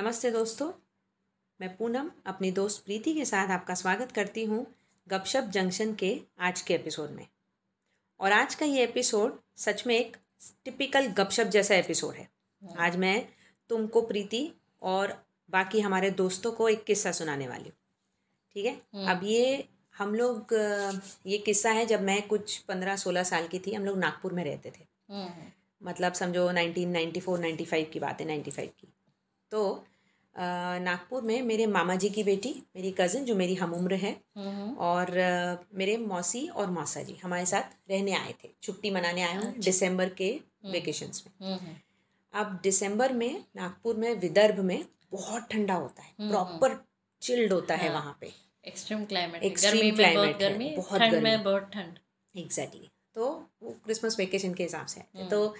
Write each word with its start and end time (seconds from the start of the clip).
नमस्ते 0.00 0.30
दोस्तों 0.30 0.70
मैं 1.60 1.68
पूनम 1.76 2.10
अपनी 2.26 2.50
दोस्त 2.50 2.84
प्रीति 2.84 3.12
के 3.14 3.24
साथ 3.24 3.48
आपका 3.48 3.74
स्वागत 3.74 4.12
करती 4.12 4.44
हूँ 4.44 4.64
गपशप 5.06 5.44
जंक्शन 5.44 5.94
के 5.94 6.20
आज 6.40 6.60
के 6.60 6.74
एपिसोड 6.74 7.10
में। 7.10 7.26
और 8.20 8.32
आज 8.32 8.54
का 8.54 8.66
ये 8.66 8.84
एपिसोड 8.84 9.38
सच 9.56 9.86
में 9.86 9.94
एक 9.96 10.16
टिपिकल 10.64 11.06
गपशप 11.06 11.46
जैसा 11.46 11.74
एपिसोड 11.74 12.14
है। 12.14 12.28
आज 12.78 12.96
मैं 12.96 13.28
तुमको 13.70 14.00
प्रीति 14.00 14.52
और 14.82 15.12
बाकी 15.50 15.80
हमारे 15.80 16.10
दोस्तों 16.10 16.52
को 16.52 16.68
एक 16.68 16.84
किस्सा 16.84 17.12
सुनाने 17.12 17.48
वाली 17.48 17.64
हूँ। 17.64 17.76
ठीक 18.56 18.66
है? 18.66 19.06
अब 19.06 19.20
ये 19.24 19.68
हम 19.98 20.14
लोग 20.14 20.54
ये 21.26 21.38
किस्सा 21.38 21.70
है 21.70 21.84
जब 21.86 22.02
मैं 22.02 22.28
कुछ 22.28 22.56
पंद्रह 22.58 22.96
सोलह 22.96 23.22
साल 23.22 23.48
की 23.48 23.58
थी 23.58 23.74
हम 23.74 23.84
लोग 23.84 23.98
नागपुर 23.98 24.32
में 24.32 24.44
रहते 24.44 24.70
थे। 24.70 24.86
मतलब 25.82 26.12
समझो 26.12 26.50
nineteen 26.52 26.90
ninety 26.90 27.20
four 27.20 27.38
ninety 27.38 27.64
five 27.64 27.90
की 27.92 28.00
बात 28.00 28.20
है 28.20 28.26
नाइन्टी 28.26 28.50
फाइव 28.50 28.72
की। 28.80 28.88
तो 29.52 29.86
नागपुर 30.36 31.22
में 31.22 31.40
मेरे 31.42 31.66
मामा 31.66 31.94
जी 31.94 32.08
की 32.08 32.22
बेटी 32.24 32.54
मेरी 32.76 32.90
कज़न 32.90 33.24
जो 33.24 33.34
मेरी 33.34 33.54
हम 33.54 33.72
उम्र 33.74 33.94
है 33.96 34.12
और 34.80 35.10
मेरे 35.74 35.96
मौसी 35.96 36.46
और 36.48 36.70
मौसा 36.70 37.02
जी 37.02 37.16
हमारे 37.22 37.46
साथ 37.46 37.76
रहने 37.90 38.12
आए 38.14 38.34
थे 38.44 38.50
छुट्टी 38.62 38.90
मनाने 38.90 39.22
आए 39.22 39.34
हूँ 39.36 39.52
दिसंबर 39.58 40.08
के 40.14 40.30
वेकेशंस 40.66 41.24
में। 41.42 41.58
अब 42.34 42.58
दिसंबर 42.62 43.12
में 43.12 43.44
नागपुर 43.56 43.96
में 43.96 44.12
विदर्भ 44.20 44.60
में 44.60 44.84
बहुत 45.12 45.48
ठंडा 45.50 45.74
होता 45.74 46.02
है 46.02 46.28
प्रॉपर 46.28 46.76
चिल्ड 47.22 47.52
होता 47.52 47.74
है 47.74 47.92
वहाँ 47.92 48.16
पे। 48.20 48.32
एक्सट्रीम 48.64 49.04
क्लाइमेट 49.04 49.42
Extreme 49.42 49.60
गर्मी 49.60 49.82
में 49.82 49.96
बहुत 49.96 50.18
climate 50.18 50.40
गर्मी 50.40 50.70
बहुत 50.76 51.00
गर्मी। 51.02 51.36
बहुत 51.36 51.70
ठंड। 51.74 51.98
एग्जैक्टली 52.34 52.88
तो 53.14 53.26
वो 53.62 53.70
क्रिसमस 53.84 54.18
वेकेशन 54.18 54.54
के 54.54 54.62
हिसाब 54.62 54.86
से 54.86 55.00
आए 55.00 55.06
थे 55.16 55.28
तो 55.28 55.54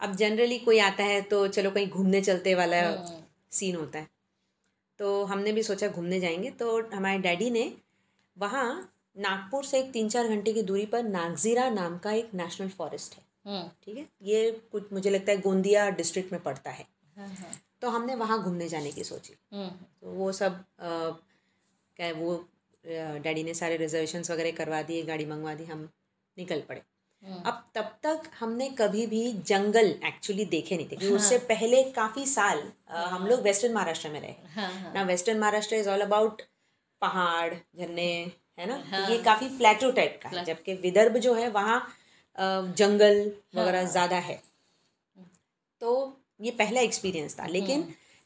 अब 0.00 0.14
जनरली 0.16 0.58
कोई 0.58 0.78
आता 0.80 1.04
है 1.04 1.20
तो 1.30 1.46
चलो 1.48 1.70
कहीं 1.70 1.88
घूमने 1.88 2.20
चलते 2.20 2.54
वाला 2.54 2.82
सीन 3.52 3.76
होता 3.76 3.98
है। 3.98 4.08
तो 5.00 5.24
हमने 5.24 5.52
भी 5.52 5.62
सोचा 5.62 5.88
घूमने 5.88 6.20
जाएँगे। 6.20 6.50
तो 6.50 6.80
हमारे 6.88 7.18
डैडी 7.18 7.50
ने 7.50 7.72
वहाँ 8.36 8.90
नागपुर 9.16 9.64
से 9.64 9.78
एक 9.80 9.90
तीन 9.92 10.08
चार 10.08 10.28
घंटे 10.28 10.52
की 10.52 10.62
दूरी 10.62 10.86
पर 10.86 11.02
नागजीरा 11.02 11.68
नाम 11.70 11.98
का 11.98 12.12
एक 12.12 12.30
नेशनल 12.34 12.68
फॉरेस्ट 12.68 13.14
है। 13.14 13.22
हम्म, 13.46 13.68
ठीक 13.82 13.96
है? 13.96 14.06
ये 14.22 14.50
कुछ 14.72 14.92
मुझे 14.92 15.10
लगता 15.10 15.32
है 15.32 15.40
गोंदिया 15.40 15.88
डिस्ट्रिक्ट 15.90 16.32
में 16.32 16.40
पड़ता 16.42 16.70
है। 16.70 16.86
हाँ, 17.16 17.28
हाँ, 17.28 17.52
तो 17.80 17.88
हमने 17.88 18.14
वहाँ 18.14 18.42
घूमने 18.42 18.68
जाने 18.68 18.92
की 18.92 19.04
सोची। 19.04 19.34
हम्म, 19.52 19.68
तो 19.68 20.10
वो 20.10 20.32
सब 20.32 20.64
क्या 20.80 22.06
है 22.06 22.12
वो 22.12 22.36
डैडी 22.84 23.44
ने 23.44 23.54
सारे 23.54 23.76
रिजर्वेशंस 23.76 24.30
वगैरह 24.30 24.50
करवा 24.50 24.82
दिए 24.82 25.02
गाड़ी 25.02 25.26
मंगवा 25.26 25.54
दी 25.54 25.64
हम 25.64 25.88
निकल 26.38 26.60
पड़े। 26.60 26.82
अब 27.44 27.62
तब 27.74 27.90
तक 28.02 28.30
हमने 28.40 28.68
कभी 28.70 29.06
भी 29.06 29.22
जंगल 29.46 29.86
एक्चुअली 30.06 30.44
देखे 30.44 30.76
नहीं 30.76 30.86
थे 30.86 30.96
क्योंकि 30.96 31.14
उससे 31.14 31.38
पहले 31.48 31.82
काफ़ी 31.92 32.26
साल 32.26 32.58
अ, 32.88 33.04
हम 33.06 33.26
लोग 33.26 33.40
वेस्टर्न 33.42 33.72
महाराष्ट्र 33.74 34.08
में 34.08 34.20
रहे। 34.20 34.32
हाँ, 34.54 34.68
हाँ, 34.72 34.92
ना 34.94 35.02
western 35.02 35.38
Maharashtra 35.38 35.76
is 35.76 35.88
all 35.88 36.00
about 36.00 36.42
पहाड़ 37.02 37.54
झरने 37.54 38.06
है 38.58 38.66
ना? 38.66 38.76
तो 38.96 39.02
ये 39.02 39.18
काफ़ी 39.18 39.48
प्लेटो 39.58 39.90
टाइप 39.92 40.18
का 40.22 40.28
है 40.28 40.44
जबकि 40.44 40.74
विदर्भ 40.74 41.16
जो 41.18 41.34
है 41.34 41.48
वहाँ 41.50 41.78
जंगल 42.38 43.20
वगैरह 43.56 43.84
ज़्यादा 43.86 44.16
है। 44.20 44.40
तो 45.82 45.90
ये 46.40 46.50
पहला 46.50 46.80
एक्सपीरियंस 46.80 47.38
था 47.38 47.46
लेकिन 47.48 47.82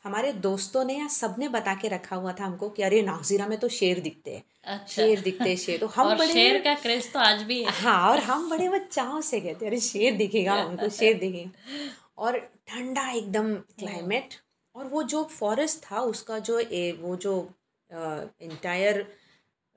हमारे 0.09 0.33
दोस्तों 0.45 0.84
ने 0.84 0.98
या 0.98 1.06
सबने 1.12 1.48
बता 1.48 1.75
के 1.75 1.89
रखा 1.89 2.17
हुआ 2.17 2.33
था 2.33 2.45
हमको 2.45 2.69
कि 2.69 2.83
अरे 2.83 3.03
नागजीरा 3.03 3.47
में 3.47 3.59
तो 3.59 3.69
शेर 3.69 4.01
दिखते 4.01 4.34
हैं। 4.34 4.42
अच्छा। 4.67 4.87
शेर 4.92 5.20
दिखते 5.20 5.48
हैं 5.48 5.56
शेर। 5.56 5.78
तो 5.81 5.87
हम 5.87 6.06
और 6.09 6.17
बड़े 6.17 6.33
शेर 6.33 6.61
का 6.62 6.75
क्रेज 6.83 7.12
तो 7.12 7.19
आज 7.20 7.42
भी 7.42 7.62
है। 7.62 7.73
हाँ 7.81 8.11
और 8.11 8.19
हम 8.25 8.48
बड़े 8.50 8.69
वो 8.69 8.78
चाव 8.91 9.20
से 9.20 9.41
गए 9.41 9.55
थे 9.61 9.67
अरे 9.67 9.81
शेर 9.83 10.17
दिखेगा 10.17 10.55
हमको 10.62 10.89
शेर 10.97 11.19
दिखेगा। 11.19 11.91
और 12.19 12.39
ठंडा 12.69 13.09
एकदम 13.11 13.55
क्लाइमेट 13.78 14.34
और 14.75 14.87
वो 14.89 15.03
जो 15.12 15.23
फॉरेस्ट 15.33 15.84
था 15.84 16.00
उसका 16.11 16.39
जो 16.48 16.59
ए, 16.61 16.98
वो 17.00 17.17
जो 17.17 17.34
इंटायर 17.91 19.06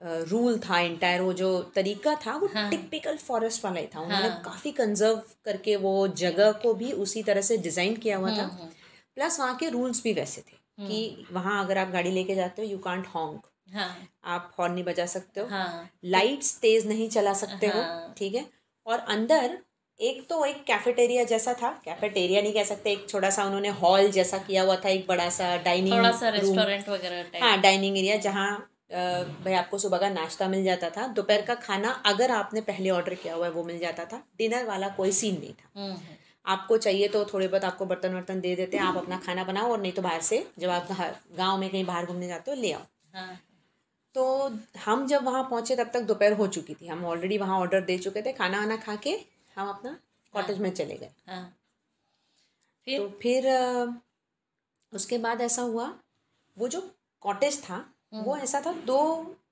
रूल 0.02 0.58
था 0.60 0.80
इंटायर 0.80 1.22
वो 1.22 1.34
जो 1.34 1.48
तरीका 1.76 2.14
था 2.26 2.36
वो 2.38 2.48
हाँ। 2.54 2.70
टिपिकल 2.70 3.18
फॉरेस्ट 3.20 3.66
वाला 3.66 3.80
ही 3.80 3.88
था। 3.88 4.00
उन्होंने 4.00 4.28
हाँ। 4.28 4.42
काफ़ी 4.46 4.72
कंजर्व 4.80 5.22
करके 5.46 5.76
वो 5.78 6.08
जगह 6.18 6.52
को 6.64 6.74
भी 6.74 6.92
उसी 7.04 7.24
तरह 7.24 7.42
से 7.42 7.58
डिज़ाइन 7.60 7.96
किया 7.96 8.18
हुआ 8.18 8.38
था। 8.38 8.72
प्लस 9.22 9.40
वहाँ 9.40 9.56
के 9.56 9.70
रूल्स 9.70 10.02
भी 10.04 10.14
वैसे 10.14 10.42
थे 10.42 10.88
कि 10.88 11.26
वहाँ 11.32 11.64
अगर 11.64 11.78
आप 11.78 11.90
गाड़ी 11.92 12.12
लेके 12.12 12.36
जाते 12.36 12.62
हो 12.62 12.68
यू 12.70 12.78
कांट 12.78 13.08
हॉन्ग 13.08 13.40
हाँ। 13.74 13.90
आप 14.26 14.52
हॉर्न 14.60 14.74
नहीं 14.74 14.84
बजा 14.84 15.06
सकते 15.06 15.42
हो। 15.42 15.48
हाँ। 15.48 15.90
लाइट्स 16.06 16.56
तेज 16.62 16.88
नहीं 16.88 17.08
चला 17.10 17.34
सकते 17.34 17.68
हो 17.68 17.82
हाँ। 17.82 18.14
ठीक 18.18 18.36
है? 18.36 18.46
और 18.86 19.00
अंदर 19.00 19.58
एक 20.00 20.26
तो 20.30 20.44
एक 20.46 20.64
कैफेटेरिया 20.64 21.24
जैसा 21.24 21.54
था 21.54 21.70
कैफेटेरिया 21.86 22.42
नहीं 22.42 22.54
कह 22.54 22.64
सकते 22.64 22.92
एक 22.92 23.08
छोटा 23.10 23.30
सा 23.30 23.44
उन्होंने 23.46 23.70
हॉल 23.82 24.08
जैसा 24.12 24.38
किया 24.38 24.64
हुआ 24.64 24.76
था 24.76 24.90
एक 24.90 25.06
बड़ा 25.08 25.30
सा 25.30 25.56
डाइनिंग 25.64 25.96
थोड़ा 25.98 26.12
सा 26.12 26.30
रेस्टोरेंट 26.30 26.90
वगैरह 26.90 27.40
हाँ 27.44 27.60
डाइनिंग 27.62 27.98
एरिया 27.98 28.16
जहाँ 28.28 28.50
भाई 28.92 29.54
आपको 29.54 29.78
सुबह 29.78 29.98
का 29.98 30.10
नाश्ता 30.10 30.48
मिल 30.48 30.64
जाता 30.64 30.90
था। 30.90 31.06
दोपहर 31.16 31.42
का 31.42 31.56
खाना 31.58 31.90
अगर 32.06 32.32
आपने 32.32 32.62
पहले 32.62 32.90
ऑर्डर 32.90 33.14
किया 33.16 33.36
हुआ 33.36 33.46
है 33.46 33.52
वो 33.52 33.64
मिल 33.64 33.78
जाता 33.80 34.06
था। 34.06 34.22
डिनर 34.38 34.66
वाला 34.66 34.88
कोई 34.98 35.12
सीन 35.12 35.38
नहीं 35.40 35.54
था। 35.54 35.70
हम्म, 35.76 35.98
आपको 36.46 36.78
चाहिए 36.78 37.08
तो 37.08 37.24
थोड़े 37.26 37.48
बहुत 37.48 37.64
आपको 37.64 37.86
बर्तन 37.86 38.14
वर्तन 38.14 38.40
दे 38.42 38.56
देते 38.56 38.78
हैं 38.78 38.84
आप 38.84 38.98
अपना 38.98 39.18
खाना 39.20 39.44
बनाओ 39.44 39.72
और 39.72 39.82
नहीं 39.82 39.92
तो 39.92 40.02
बाहर 40.02 40.22
से 40.22 40.46
जब 40.60 40.70
आप 40.70 40.88
गाँव 41.38 41.58
में 41.58 41.70
कहीं 41.70 41.86
बाहर 41.86 42.06
घूमने 42.06 42.28
जाते 42.28 42.52
हो 42.52 42.58
ले 42.58 42.72
आओ। 42.72 42.82
हाँ। 43.14 43.40
तो 44.16 44.24
हम 44.86 45.06
जब 45.08 45.24
वहाँ 45.24 45.44
पहुँचे 45.44 45.76
तब 45.76 45.92
तक 45.94 46.02
दोपहर 46.04 46.34
हो 46.34 46.48
चुकी 46.48 46.74
थी। 46.74 46.88
हम 46.88 47.06
ऑलरेडी 47.06 47.38
वहाँ 47.38 47.60
ऑर्डर 47.60 47.82
दे 47.82 47.98
चुके 47.98 48.22
थे 48.22 48.32
खाना 48.34 48.60
वाना 48.60 48.78
खा 48.78 48.96
के 48.96 49.18
हम 49.58 49.70
अपना 49.70 49.98
कॉटेज 50.34 50.58
में 50.58 50.70
चले 50.72 50.96
गए। 50.96 51.12
हाँ। 51.28 51.44
तो 52.88 53.08
फिर? 53.08 53.42
फिर 53.42 54.00
उसके 54.94 55.18
बाद 55.18 55.42
ऐसा 55.42 55.62
हुआ 55.62 55.94
वो 56.58 56.68
जो 56.68 56.82
कॉटेज 57.24 57.62
था 57.64 57.86
वो 58.14 58.38
ऐसा 58.38 58.62
था 58.66 58.72
दो 58.86 59.02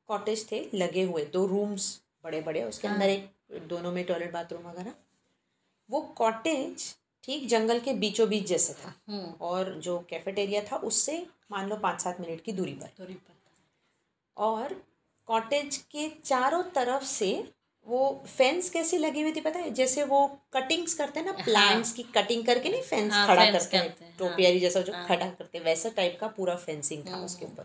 कॉटेज 0.07 0.45
थे 0.51 0.59
लगे 0.73 1.03
हुए 1.03 1.23
दो 1.33 1.45
रूम्स 1.47 1.85
बड़े 2.23 2.41
बड़े 2.41 2.63
उसके 2.63 2.87
अंदर 2.87 3.09
एक 3.09 3.67
दोनों 3.67 3.91
में 3.91 4.03
टॉयलेट 4.05 4.31
बाथरूम 4.33 4.61
वगैरह। 4.61 4.93
वो 5.89 6.01
कॉटेज 6.01 6.95
ठीक 7.23 7.47
जंगल 7.47 7.79
के 7.79 7.93
बीचों 7.93 8.29
बीच 8.29 8.47
जैसे 8.47 8.73
था। 8.73 8.93
हम्म, 9.09 9.33
और 9.41 9.73
जो 9.73 9.99
कैफेटेरिया 10.09 10.61
था 10.61 10.75
उससे 10.75 11.27
मान 11.51 11.69
लो 11.69 11.75
पाँच 11.75 12.01
सात 12.01 12.21
मिनट 12.21 12.41
की 12.41 12.51
दूरी 12.51 12.73
पर। 12.73 12.89
थोड़ी 12.99 13.13
पता 13.13 13.33
और 14.37 14.85
कॉटेज 15.27 15.77
के 15.77 16.09
चारों 16.09 16.63
तरफ़ 16.63 17.03
से 17.03 17.53
वो 17.87 18.23
फेंस 18.25 18.69
कैसी 18.69 18.97
लगी 18.97 19.21
हुई 19.21 19.31
थी 19.31 19.41
पता 19.41 19.59
है? 19.59 19.71
जैसे 19.71 20.03
वो 20.03 20.39
कटिंग्स 20.53 20.93
करते 20.93 21.19
हैं 21.19 21.25
ना 21.27 21.31
प्लांट्स 21.31 21.93
की 21.93 22.03
कटिंग 22.03 22.45
करके 22.45 22.69
नहीं 22.69 22.81
फेंस 22.81 23.13
हाँ, 23.13 23.27
खड़ा 23.27 23.51
करते 23.51 23.77
हैं 23.77 23.95
हैं, 24.01 24.17
टोपियारी 24.17 24.59
जैसा 24.59 24.81
जो 24.81 24.93
हाँ, 24.93 25.07
खड़ा 25.07 25.29
करते 25.29 25.57
हैं 25.57 25.65
वैसा 25.65 25.89
टाइप 25.89 26.17
का 26.21 26.27
पूरा 26.27 26.55
फेंसिंग 26.55 27.03
था 27.03 27.25
उसके 27.25 27.45
ऊपर। 27.45 27.63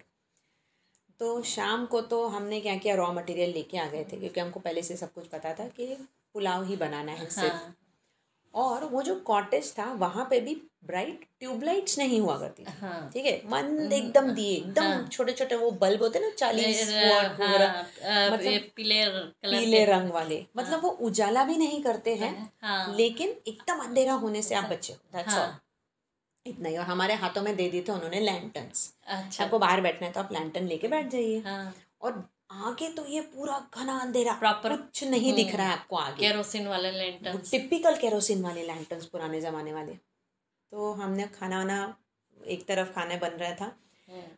तो 1.18 1.42
शाम 1.42 1.86
को 1.86 2.00
तो 2.00 2.26
हमने 2.26 2.60
क्या 2.60 2.76
किया 2.76 2.94
रॉ 2.94 3.12
मटेरियल 3.12 3.50
लेके 3.50 3.78
आ 3.78 3.86
गए 3.86 4.04
थे 4.04 4.16
क्योंकि 4.16 4.40
हमको 4.40 4.60
पहले 4.60 4.82
से 4.82 4.96
सब 4.96 5.12
कुछ 5.12 5.26
पता 5.26 5.54
था 5.54 5.68
कि 5.68 5.96
पुलाव 6.32 6.64
ही 6.64 6.76
बनाना 6.76 7.12
है 7.12 7.28
सिर्फ़। 7.30 7.54
हाँ 7.54 7.76
और 8.54 8.84
वो 8.84 9.02
जो 9.02 9.14
कॉटेज 9.26 9.72
था 9.78 9.84
वहाँ 9.98 10.26
पे 10.30 10.40
भी 10.40 10.54
ब्राइट 10.86 11.24
ट्यूबलाइट्स 11.40 11.98
नहीं 11.98 12.20
हुआ 12.20 12.36
करती 12.38 12.64
हाँ। 12.80 13.10
ठीक 13.12 13.26
है? 13.26 13.36
मंद 13.46 13.92
एकदम 13.92 14.30
दिए 14.30 14.56
एकदम 14.56 15.06
छोटे 15.06 15.32
छोटे 15.32 15.56
वो 15.56 15.70
बल्ब 15.80 16.02
होते 16.02 16.20
ना 16.20 16.30
चालीस 16.30 16.82
हाँ, 16.90 17.22
वगैरह 17.34 18.58
पीले 18.76 19.04
पीले 19.44 19.84
रंग 19.84 20.10
वाले। 20.12 20.44
मतलब 20.56 20.82
वो 20.82 20.90
उजाला 21.08 21.44
भी 21.44 21.56
नहीं 21.56 21.82
करते 21.82 22.14
हैं 22.16 22.32
हाँ। 22.62 22.94
लेकिन 22.96 23.34
एकदम 23.48 23.78
अंधेरा 23.84 24.12
होने 24.24 24.42
से 24.42 24.54
आप 24.54 24.70
बचे 24.70 24.92
हो। 24.92 24.98
दैट्स 25.14 25.34
हाँ। 25.34 25.60
इतना 26.46 26.68
ही। 26.68 26.76
और 26.76 26.84
हमारे 26.84 27.14
हाथों 27.16 27.42
में 27.42 27.54
दे 27.56 27.68
दिए 27.70 27.82
थे 27.88 27.92
उन्होंने 27.92 28.20
लैंटर्न्स 28.20 28.92
अच्छा। 29.06 29.44
आपको 29.44 29.58
बाहर 29.58 29.80
बैठना 29.80 30.06
है 30.06 30.12
तो 30.12 30.20
आप 30.20 30.32
लैंटर्न 30.32 30.66
लेके 30.66 30.88
बैठ 30.88 31.08
जाइए। 31.10 31.42
हाँ। 31.46 31.74
और 32.02 32.24
आगे 32.54 32.88
तो 32.88 33.06
ये 33.06 33.20
पूरा 33.20 33.66
घना 33.74 33.98
अंधेरा। 33.98 34.40
Proper- 34.40 34.78
कुछ 34.78 35.04
नहीं 35.04 35.32
दिख 35.34 35.54
रहा 35.54 35.66
है 35.66 35.72
आपको 35.72 35.96
आगे। 35.96 36.20
केरोसिन 36.20 36.66
वाले 36.66 36.90
लैंटर्न 36.90 37.38
टिपिकल 37.38 37.96
केरोसिन 37.96 38.42
वाले 38.42 38.62
लैंटर्न्स 38.62 39.06
पुराने 39.06 39.40
ज़माने 39.40 39.72
वाले। 39.72 39.92
तो 40.70 40.92
हमने 40.92 41.24
खाना 41.24 41.56
वाना 41.58 41.96
एक 42.46 42.66
तरफ़ 42.66 42.88
खाना 42.88 43.16
बन 43.16 43.28
रहा 43.28 43.54
था 43.54 43.76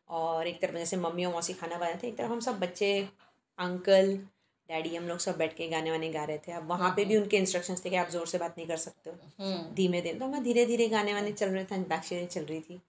और 0.09 0.47
एक 0.47 0.61
तरफ़ 0.61 0.75
जैसे 0.77 0.97
मम्मी 0.97 1.25
और 1.25 1.33
मौसी 1.33 1.53
खाना 1.53 1.79
बना 1.79 1.95
थे 2.03 2.09
एक 2.09 2.17
तरफ़ 2.17 2.31
हम 2.31 2.41
सब 2.41 2.59
बच्चे 2.61 3.09
अंकल 3.59 4.17
डैडी 4.69 4.97
हम 4.97 5.05
लोग 5.05 5.19
सब 5.19 5.37
बैठ 5.37 5.57
के 5.57 5.69
गाने 5.69 5.91
वाने 5.91 6.09
गा 6.09 6.25
रहे 6.25 6.39
थे। 6.39 6.53
अब 6.53 6.69
वहाँ 6.69 6.93
पे 6.97 7.05
भी 7.05 7.17
उनके 7.17 7.37
इंस्ट्रक्शंस 7.37 7.85
थे 7.85 7.91
कि 7.91 7.97
आप 7.97 8.09
ज़ोर 8.09 8.27
से 8.27 8.39
बात 8.39 8.55
नहीं 8.59 8.69
कर 8.69 8.77
सकते 8.77 9.11
हो। 9.11 9.45
हम्म। 9.45 9.75
धीमे 9.75 10.01
धीमे 10.01 10.19
तो 10.19 10.27
मैं 10.27 10.45
धीरे 10.45 10.67
धीरे 10.67 10.89
गाने 10.89 11.15
वाने 11.15 11.33
चल 11.33 11.49
रहे 11.49 11.65
थे 11.65 11.75
अंताक्षरी 11.75 12.27
चल 12.27 12.45
रही 12.45 12.61
थी। 12.61 12.81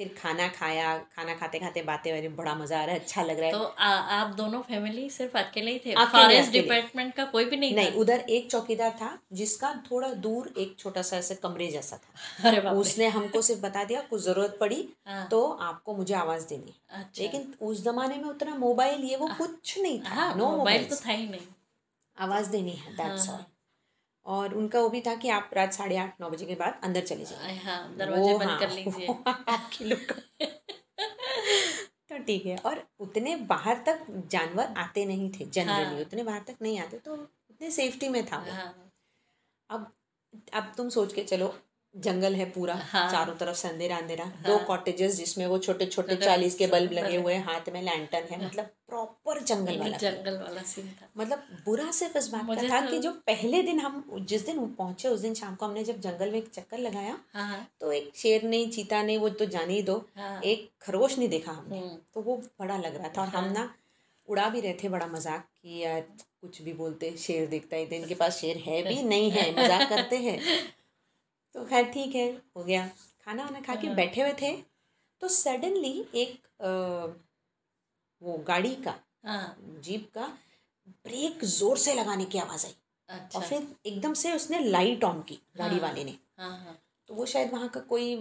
फिर 0.00 0.08
खाना 0.18 0.46
खाया 0.48 0.96
खाना 1.16 1.34
खाते 1.34 1.58
खाते 1.58 1.82
बातें 1.82 2.12
वातें 2.12 2.36
बड़ा 2.36 2.54
मज़ा 2.54 2.78
आ 2.80 2.84
रहा 2.84 2.94
है 2.94 3.00
अच्छा 3.00 3.22
लग 3.22 3.40
रहा 3.40 3.46
है। 3.46 3.52
तो 3.52 3.64
आ, 3.64 3.88
आप 3.88 4.34
दोनों 4.34 4.60
फैमिली 4.62 5.08
सिर्फ़ 5.10 5.36
अकेले 5.38 5.72
ही 5.72 5.78
थे? 5.78 5.94
फॉरेस्ट 6.06 6.52
डिपार्टमेंट 6.52 7.14
का 7.14 7.24
कोई 7.24 7.44
भी 7.44 7.56
नहीं 7.56 7.74
नहीं 7.74 7.92
उधर 7.94 8.20
एक 8.30 8.50
चौकीदार 8.50 8.90
था 8.90 9.10
जिसका 9.32 9.72
थोड़ा 9.90 10.12
दूर 10.26 10.52
एक 10.58 10.74
छोटा 10.78 11.02
सा 11.02 11.16
ऐसे 11.16 11.34
कमरे 11.34 11.66
जैसा 11.66 11.96
था। 11.96 12.48
अरे 12.50 12.68
उसने 12.70 13.08
हमको 13.08 13.42
सिर्फ़ 13.42 13.62
बता 13.62 13.84
दिया 13.84 14.00
कुछ 14.00 14.22
ज़रूरत 14.22 14.56
पड़ी 14.60 14.82
हाँ। 15.06 15.26
तो 15.28 15.42
आपको 15.68 15.96
मुझे 15.96 16.14
आवाज़ 16.14 16.48
देनी। 16.48 16.74
अच्छा। 16.90 17.22
लेकिन 17.22 17.54
उस 17.62 17.84
जमाने 17.84 18.16
में 18.16 18.28
उतना 18.30 18.54
मोबाइल 18.56 19.04
ये 19.04 19.16
वो 19.16 19.28
कुछ 19.38 19.78
नहीं 19.78 20.00
था। 20.00 20.14
हाँ 20.14 20.28
नो 20.28 20.44
मोबाइल 20.44 20.58
मोबाइल 20.58 20.84
तो 20.84 20.96
था 20.96 21.12
ही 21.12 21.28
नहीं। 21.28 21.46
आवाज़ 22.18 22.50
देनी 22.50 22.72
है 22.72 22.96
दैट्स 22.96 23.28
ऑल 23.28 23.44
और 24.30 24.54
उनका 24.54 24.80
वो 24.80 24.88
भी 24.88 25.00
था 25.00 25.14
कि 25.14 25.28
आप 25.28 25.50
रात 25.54 25.72
साढ़े 25.72 25.96
आठ 25.96 26.20
नौ 26.20 26.30
बजे 26.30 26.46
के 26.46 26.54
बाद 26.54 26.80
अंदर 26.84 27.04
चले 27.04 27.24
जाए 27.24 27.56
हाँ 27.58 27.78
दरवाजे 27.96 28.34
बंद 28.38 28.48
हाँ, 28.48 28.58
कर 28.58 28.70
लीजिए। 28.70 29.06
तो 29.06 29.12
आपकी 29.52 29.84
लुक 29.84 30.12
ठीक 32.26 32.46
है 32.46 32.56
और 32.66 32.82
उतने 33.00 33.34
बाहर 33.36 33.82
तक 33.86 34.04
जानवर 34.30 34.74
आते 34.76 35.04
नहीं 35.04 35.30
थे 35.30 35.44
जनरली 35.46 35.94
हाँ। 35.94 36.00
उतने 36.00 36.22
बाहर 36.22 36.42
तक 36.42 36.56
नहीं 36.62 36.78
आते 36.80 36.98
तो 36.98 37.14
उतने 37.14 37.70
सेफ्टी 37.70 38.08
में 38.08 38.24
था 38.26 38.36
हाँ। 38.48 38.92
अब 39.70 39.92
अब 40.52 40.72
तुम 40.76 40.88
सोच 40.88 41.12
के 41.12 41.24
चलो 41.24 41.54
जंगल 41.94 42.34
है 42.34 42.44
पूरा 42.50 42.74
हाँ। 42.90 43.10
चारों 43.12 43.34
तरफ़ 43.34 43.56
से 43.56 43.68
अंधेरा। 43.68 43.96
अंधेरा 43.96 44.24
दो 44.46 44.56
हाँ। 44.56 44.64
कॉटेजेस 44.66 45.16
जिसमें 45.16 45.46
वो 45.46 45.58
छोटे 45.58 45.86
छोटे 45.86 46.16
चालीस 46.16 46.54
के 46.54 46.66
बल्ब 46.66 46.92
लगे 46.92 47.16
हुए 47.16 47.34
हैं 47.34 47.44
हाथ 47.44 47.68
में 47.72 47.80
लैंटन 47.82 48.26
है 48.30 48.44
मतलब 48.44 48.64
प्रॉपर 48.88 49.40
जंगल 49.42 49.78
वाला 49.78 49.96
जंगल 49.96 50.36
वाला 50.36 50.62
सीन 50.62 50.86
था। 51.00 51.08
मतलब 51.16 51.42
बुरा 51.64 51.90
सिर्फ़ 51.90 52.18
इस 52.18 52.28
बात 52.28 52.46
का 52.48 52.68
था 52.68 52.80
तो- 52.80 52.90
कि 52.90 52.98
जो 52.98 53.10
पहले 53.26 53.62
दिन 53.62 53.80
हम 53.80 54.04
जिस 54.28 54.46
दिन 54.46 54.66
पहुँचे 54.78 55.08
उस 55.08 55.20
दिन 55.20 55.34
शाम 55.34 55.54
को 55.54 55.66
हमने 55.66 55.84
जब 55.84 56.00
जंगल 56.00 56.30
में 56.30 56.38
एक 56.38 56.48
चक्कर 56.54 56.78
लगाया 56.78 57.18
हाँ 57.34 57.48
हाँ। 57.48 57.66
तो 57.80 57.92
एक 57.92 58.10
शेर 58.16 58.42
नहीं 58.44 58.70
चीता 58.70 59.02
नहीं 59.02 59.18
वो 59.18 59.28
तो 59.28 59.46
जाने 59.48 59.74
ही 59.74 59.82
दो 59.82 59.96
हाँ। 60.16 60.40
एक 60.42 60.70
खरगोश 60.82 61.18
नहीं 61.18 61.28
देखा 61.28 61.52
हमने। 61.52 61.78
हम्म, 61.78 61.96
तो 62.14 62.20
वो 62.20 62.36
बड़ा 62.60 62.76
लग 62.76 62.96
रहा 62.96 63.08
था 63.08 63.20
और 63.22 63.28
हम 63.28 63.52
ना 63.52 63.68
उड़ा 64.28 64.48
भी 64.48 64.60
रहे 64.60 64.74
थे 64.74 64.88
बड़ा 64.88 65.06
मज़ाक 65.06 65.46
कि 65.62 65.78
यार 65.82 66.00
कुछ 66.40 66.62
भी 66.62 66.72
बोलते 66.72 67.16
शेर 67.18 67.46
देखता 67.48 67.76
है 67.76 67.96
इनके 67.96 68.14
पास 68.14 68.36
शेर 68.36 68.56
है 68.66 68.82
भी 68.82 69.02
नहीं 69.14 69.30
है 69.30 69.50
मज़ाक 69.52 69.88
करते 69.88 70.16
हैं। 70.18 70.38
तो 71.54 71.64
खैर 71.66 71.84
ठीक 71.92 72.14
है 72.14 72.30
हो 72.56 72.64
गया। 72.64 72.86
खाना 73.26 73.44
वाना 73.44 73.60
खा 73.60 73.74
के 73.74 73.86
हाँ। 73.86 73.96
बैठे 73.96 74.20
हुए 74.22 74.32
थे। 74.42 74.52
तो 75.22 75.28
सडनली 75.28 75.92
एक 76.14 76.46
अ, 76.60 76.68
वो 78.22 78.36
गाड़ी 78.48 78.74
का 78.76 78.94
हाँ। 79.24 79.56
जीप 79.82 80.10
का 80.14 80.26
ब्रेक 81.04 81.44
ज़ोर 81.46 81.76
से 81.78 81.94
लगाने 81.94 82.24
की 82.24 82.38
आवाज़ 82.38 82.66
आई। 82.66 82.74
अच्छा। 83.08 83.38
और 83.38 83.44
फिर 83.44 83.66
एकदम 83.86 84.12
से 84.14 84.32
उसने 84.32 84.58
लाइट 84.60 85.04
ऑन 85.04 85.22
की 85.22 85.38
गाड़ी 85.56 85.74
हाँ। 85.74 85.80
वाले 85.80 86.04
ने। 86.04 86.16
तो 87.08 87.14
वो 87.14 87.26
शायद 87.26 87.52
वहाँ 87.52 87.68
का 87.68 87.80
कोई 87.82 88.14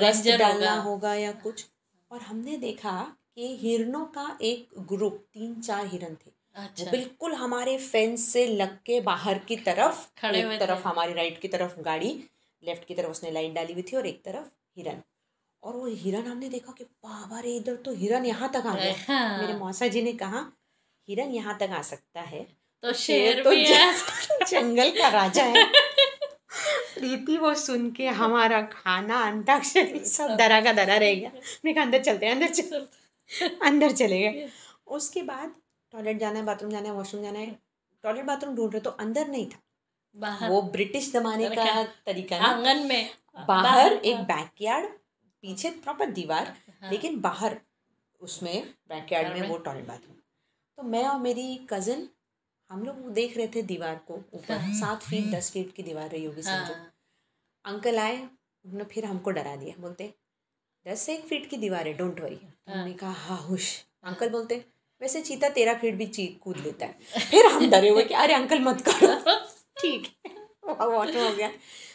गश्त 0.00 0.28
डालना 0.38 0.74
होगा। 0.82 1.14
या 1.14 1.32
कुछ। 1.42 1.66
और 2.10 2.20
हमने 2.20 2.56
देखा 2.58 3.00
कि 3.36 3.56
हिरनों 3.56 4.04
का 4.08 4.26
एक 4.42 4.68
ग्रुप 4.88 5.24
तीन 5.34 5.60
चार 5.60 5.86
हिरन 5.86 6.14
थे। 6.16 6.30
वो 6.30 6.62
अच्छा। 6.64 6.90
बिल्कुल 6.90 7.34
हमारे 7.34 7.76
फेंस 7.78 8.28
से 8.28 8.46
लग 8.46 8.76
के 8.86 9.00
बाहर 9.00 9.38
की 9.48 9.56
तरफ़ 9.58 10.06
खड़े 10.18 10.42
तरफ़। 10.58 10.86
हमारी 10.88 11.12
राइट 11.12 11.40
की 11.40 11.48
तरफ़ 11.48 11.80
गाड़ी 11.80 12.12
लेफ़्ट 12.66 12.84
की 12.84 12.94
तरफ़ 12.94 13.10
उसने 13.10 13.30
लाइन 13.30 13.54
डाली 13.54 13.72
हुई 13.72 13.82
थी 13.82 13.96
और 13.96 14.06
एक 14.06 14.22
तरफ़ 14.24 14.48
हिरन। 14.76 15.02
और 15.62 15.76
वो 15.76 15.86
हिरन 15.86 16.26
हमने 16.26 16.48
देखा 16.48 16.72
कि 16.78 16.84
बाबा 16.84 17.40
रे 17.40 17.56
इधर 17.56 17.76
तो 17.76 17.94
हिरन 17.94 18.26
यहाँ 18.26 18.50
तक 18.54 18.66
आ 18.66 18.74
गया। 18.74 18.94
हाँ। 19.08 19.38
मेरे 19.42 19.54
मौसा 19.58 19.86
जी 19.86 20.02
ने 20.02 20.12
कहा 20.12 20.46
हिरन 21.08 21.30
यहाँ 21.30 21.56
तक 21.58 21.70
आ 21.70 21.82
सकता 21.82 22.20
है 22.20 22.46
तो 22.82 22.92
शेर 22.92 23.42
तो 23.44 23.50
भी 23.50 23.64
ज- 23.64 23.70
है 23.70 23.92
जंगल 24.48 24.90
का 24.90 25.08
राजा 25.08 25.42
है। 25.42 25.64
प्रीति 26.94 27.36
वो 27.38 27.54
सुन 27.54 27.90
के 27.90 28.08
हमारा 28.08 28.62
खाना 28.62 29.20
अंताक्षरी 29.20 30.04
सब 30.04 30.36
दरा 30.36 30.60
का 30.60 30.72
दरा 30.72 30.96
रह 30.96 31.14
गया। 31.14 31.30
मैं 31.64 31.74
कहा 31.74 31.84
अंदर 31.84 32.02
चलते 32.02 32.26
हैं 32.26 32.32
अंदर 32.32 32.48
चल 32.48 32.86
अंदर 33.62 33.92
चले 33.92 34.20
गए। 34.20 34.48
उसके 34.86 35.22
बाद 35.22 35.54
टॉयलेट 35.92 36.18
जाना 36.18 36.38
है 36.38 36.44
बाथरूम 36.44 36.70
जाना 36.70 36.88
है 36.88 36.94
वॉशरूम 36.94 37.22
जाना 37.24 37.38
है। 37.38 37.58
टॉयलेट 38.02 38.24
बाथरूम 38.24 38.56
ढूंढ 38.56 38.72
रहे 38.72 38.80
तो 38.80 38.90
अंदर 38.90 39.28
नहीं 39.28 39.46
था। 39.46 39.58
बाहर। 40.16 40.50
वो 40.50 40.60
ब्रिटिश 40.62 41.12
जमाने 41.12 41.48
का 41.50 41.82
तरीका 42.06 42.38
ना? 42.38 42.44
आँगन 42.46 42.86
में। 42.86 43.10
बाहर 43.48 43.92
एक 43.92 44.14
हाँ, 44.16 44.24
बैकयार्ड 44.24 44.88
पीछे 45.44 45.70
प्रॉपर 45.70 46.10
दीवार 46.10 46.46
हाँ, 46.82 46.90
लेकिन 46.90 47.20
बाहर 47.20 47.56
उसमें 48.20 48.62
बैकयार्ड 48.88 49.38
में। 49.38 49.48
वो 49.48 49.56
टॉयलेट 49.58 49.86
बाथरूम 49.88 50.16
तो 50.78 50.82
मैं 50.82 51.04
और 51.08 51.18
मेरी 51.20 51.54
कज़न 51.70 52.08
हम 52.70 52.82
लोग 52.84 53.08
देख 53.14 53.36
रहे 53.36 53.48
थे 53.54 53.62
दीवार 53.62 53.94
को 54.08 54.14
ऊपर 54.34 54.56
हाँ। 54.56 54.72
सात 54.74 55.02
फीट 55.02 55.30
दस 55.34 55.50
फीट 55.52 55.74
की 55.74 55.82
दीवार 55.82 56.08
रही 56.10 56.24
होगी 56.24 56.42
समझो। 56.42 56.74
अंकल 57.64 57.98
आए 57.98 58.16
उन्होंने 58.18 58.84
फिर 58.84 59.04
हमको 59.04 59.30
डरा 59.30 59.54
दिया 59.56 59.74
बोलते 59.82 60.12
दस 60.86 61.00
से 61.00 61.14
एक 61.14 61.24
फीट 61.26 61.48
की 61.50 61.56
दीवार 61.56 61.88
है 61.88 61.94
डोंट 61.94 62.20
वरी 62.20 62.38
हमने 62.68 62.92
कहा 62.92 63.12
हाँ 63.26 63.38
हुश। 63.48 63.68
अंकल 64.04 64.28
बोलते 64.30 64.64
वैसे 65.00 65.20
चीता 65.22 65.48
तेरह 65.48 65.74
फीट 65.78 65.94
भी 65.94 66.06
ची 66.06 66.26
कूद 66.42 66.56
लेता 66.56 66.86
है। 66.86 67.20
फिर 67.30 67.46
हम 67.46 67.68
डरे 67.70 67.88
हुए 67.88 68.02
कि 68.04 68.14
अरे 68.14 68.34
अंकल 68.34 68.60
मत 68.60 68.80
करो। 68.88 69.08
ठीक। 69.80 70.08
है 70.24 70.86
वॉटर 70.88 71.30
हो 71.30 71.36
गया। 71.36 71.50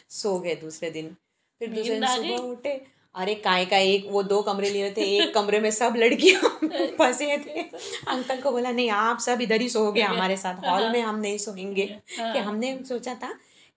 सो 0.09 0.39
गए 0.39 0.55
दूसरे 0.55 0.89
दिन। 0.91 1.15
फिर 1.59 1.69
दूसरे 1.69 1.99
दिन? 1.99 2.05
सुबह 2.07 2.49
उठे। 2.49 2.81
अरे 3.15 3.35
काय 3.35 3.65
का 3.65 3.77
एक 3.77 4.07
वो 4.09 4.23
दो 4.23 4.41
कमरे 4.41 4.69
लिए 4.69 4.91
थे 4.97 5.01
एक 5.17 5.33
कमरे 5.33 5.59
में 5.59 5.71
सब 5.71 5.93
लड़कियाँ 5.97 6.41
फंसे 6.99 7.37
थे। 7.37 7.61
अंकल 8.07 8.41
को 8.41 8.51
बोला 8.51 8.71
नहीं 8.71 8.89
आप 8.89 9.19
सब 9.19 9.41
इधर 9.41 9.61
ही 9.61 9.69
सोओगे 9.69 10.01
हमारे 10.01 10.37
साथ। 10.37 10.55
हॉल 10.65 10.89
में 10.89 11.01
हम 11.01 11.19
नहीं 11.19 11.37
सोएँगे। 11.37 11.83
हाँ। 12.19 12.33
कि 12.33 12.39
हमने 12.39 12.79
सोचा 12.89 13.13
था 13.13 13.33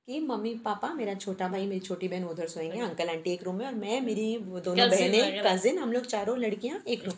कि 0.06 0.20
मम्मी 0.20 0.54
पापा 0.54 0.94
मेरा 0.94 1.14
छोटा 1.14 1.48
भाई 1.48 1.66
मेरी 1.66 1.80
छोटी 1.80 2.08
बहन 2.08 2.24
उधर 2.24 2.46
सोएँगे 2.46 2.80
अंकल 2.80 3.08
आंटी 3.08 3.32
एक 3.32 3.42
रूम 3.42 3.54
में 3.54 3.66
और 3.66 3.74
मैं 3.74 4.00
मेरी 4.00 4.36
वो 4.36 4.60
दोनों 4.60 4.88
बहनें 4.90 5.42
कजिन 5.46 5.78
हम 5.78 5.92
लोग 5.92 6.06
चारों 6.06 6.38
लड़कियाँ 6.38 6.82
एक 6.88 7.04
रूम 7.04 7.14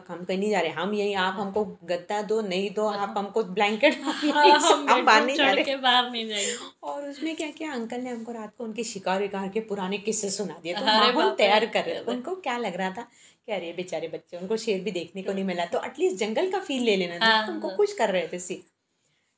कहा 0.00 0.14
हम 0.14 0.24
कहीं 0.24 0.38
नहीं 0.38 0.50
जा 0.50 0.60
रहे। 0.60 0.70
हम 0.70 0.92
यही 0.94 1.12
आप 1.14 1.34
हमको 1.34 1.64
गद्दा 1.84 2.20
दो 2.22 2.40
नहीं 2.42 2.70
दो 2.70 2.86
आप 2.86 3.14
हमको 3.18 3.42
ब्लैंकेट 3.44 4.00
हाँ, 4.02 4.12
हम 4.14 5.04
बाहर 5.04 5.24
नहीं 5.24 5.36
जा 5.36 5.50
रहे। 5.50 5.76
बाहर 5.76 6.10
नहीं 6.10 6.26
जाएँगे 6.28 6.56
और 6.82 7.08
उसमें 7.08 7.34
क्या 7.36 7.50
किया? 7.50 7.72
अंकल 7.72 8.00
ने 8.00 8.10
हमको 8.10 8.32
रात 8.32 8.54
को 8.58 8.64
उनके 8.64 8.84
शिकार 8.84 9.20
विकार 9.22 9.48
के 9.48 9.60
पुराने 9.70 9.98
किस्से 9.98 10.30
सुना 10.30 10.58
दिए। 10.62 10.74
तो 10.74 11.30
तैयार 11.32 11.66
कर 11.66 11.84
रहे। 11.84 11.94
थे 11.96 12.10
उनको 12.12 12.34
क्या 12.36 12.56
लग 12.58 12.76
रहा 12.76 12.90
था 12.90 13.02
कि 13.46 13.52
अरे 13.52 13.72
बेचारे 13.72 14.08
बच्चे 14.08 14.36
उनको 14.36 14.56
शेर 14.56 14.80
भी 14.80 14.90
देखने 14.90 15.22
को 15.22 15.32
नहीं 15.32 15.44
मिला। 15.44 15.64
तो 15.66 15.84
एटलीस्ट 15.84 16.16
जंगल 16.16 16.50
का 16.50 16.60
फील 16.60 16.82
ले 16.82 16.96
लेना 16.96 17.18
था। 17.18 17.26
हाँ, 17.26 17.46
उनको 17.48 17.68
हाँ। 17.68 17.76
खुश 17.76 17.92
कर 17.92 18.10
रहे 18.10 18.28
थे 18.28 18.38
सी 18.38 18.62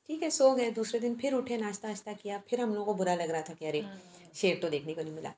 ठीक 0.09 0.23
है 0.23 0.29
सो 0.29 0.51
गए। 0.55 0.69
दूसरे 0.71 0.99
दिन 0.99 1.15
फिर 1.15 1.33
उठे 1.33 1.57
नाश्ता 1.57 1.87
वाश्ता 1.87 2.13
किया। 2.13 2.41
फिर 2.49 2.61
हम 2.61 2.73
लोगों 2.73 2.85
को 2.85 2.93
बुरा 2.93 3.15
लग 3.15 3.31
रहा 3.31 3.41
था 3.41 3.53
कि 3.53 3.65
अरे 3.65 3.85
शेर 4.35 4.59
तो 4.61 4.69
देखने 4.69 4.93
को 4.93 5.01
नहीं 5.01 5.13
मिला। 5.13 5.33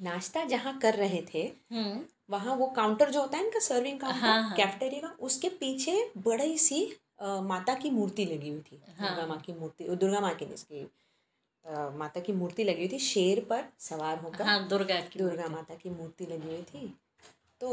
नाश्ता 0.00 0.44
जहाँ 0.44 0.78
कर 0.78 0.94
रहे 0.94 1.22
थे 1.34 1.42
हम्म। 1.72 2.00
वहाँ 2.28 2.54
वो 2.56 2.66
काउंटर 2.76 3.10
जो 3.10 3.20
होता 3.20 3.38
है 3.38 3.44
इनका 3.44 3.58
सर्विंग 3.60 4.02
हाँ, 4.02 4.12
काउंटर 4.12 4.28
हाँ। 4.28 4.54
कैफेटेरिया 4.56 5.00
का 5.00 5.14
उसके 5.20 5.48
पीछे 5.60 5.96
बड़ी 6.18 6.56
सी 6.58 6.84
अ, 7.20 7.40
माता 7.42 7.74
की 7.74 7.90
मूर्ति 7.90 8.24
लगी 8.24 8.48
हुई 8.50 8.60
थी 8.62 8.80
हाँ। 8.98 9.08
दुर्गा 9.08 9.26
माँ 9.26 9.38
की 9.40 9.52
मूर्ति 9.52 9.84
दुर्गा 9.96 10.20
माँ 10.20 10.34
की 10.34 10.44
नहीं 10.44 10.54
इसकी 10.54 10.86
माता 11.98 12.20
की 12.20 12.32
मूर्ति 12.32 12.64
लगी 12.64 12.78
हुई 12.78 12.88
थी 12.88 12.98
शेर 13.00 13.40
पर 13.50 13.64
सवार 13.80 14.18
होकर 14.18 14.44
हाँ 14.44 14.66
दुर्गा 14.68 15.00
की 15.02 15.18
दुर्गा 15.18 15.46
माता 15.48 15.74
की 15.74 15.90
मूर्ति 15.90 16.26
लगी 16.26 16.48
हुई 16.48 16.62
थी 16.64 16.86
तो 17.60 17.70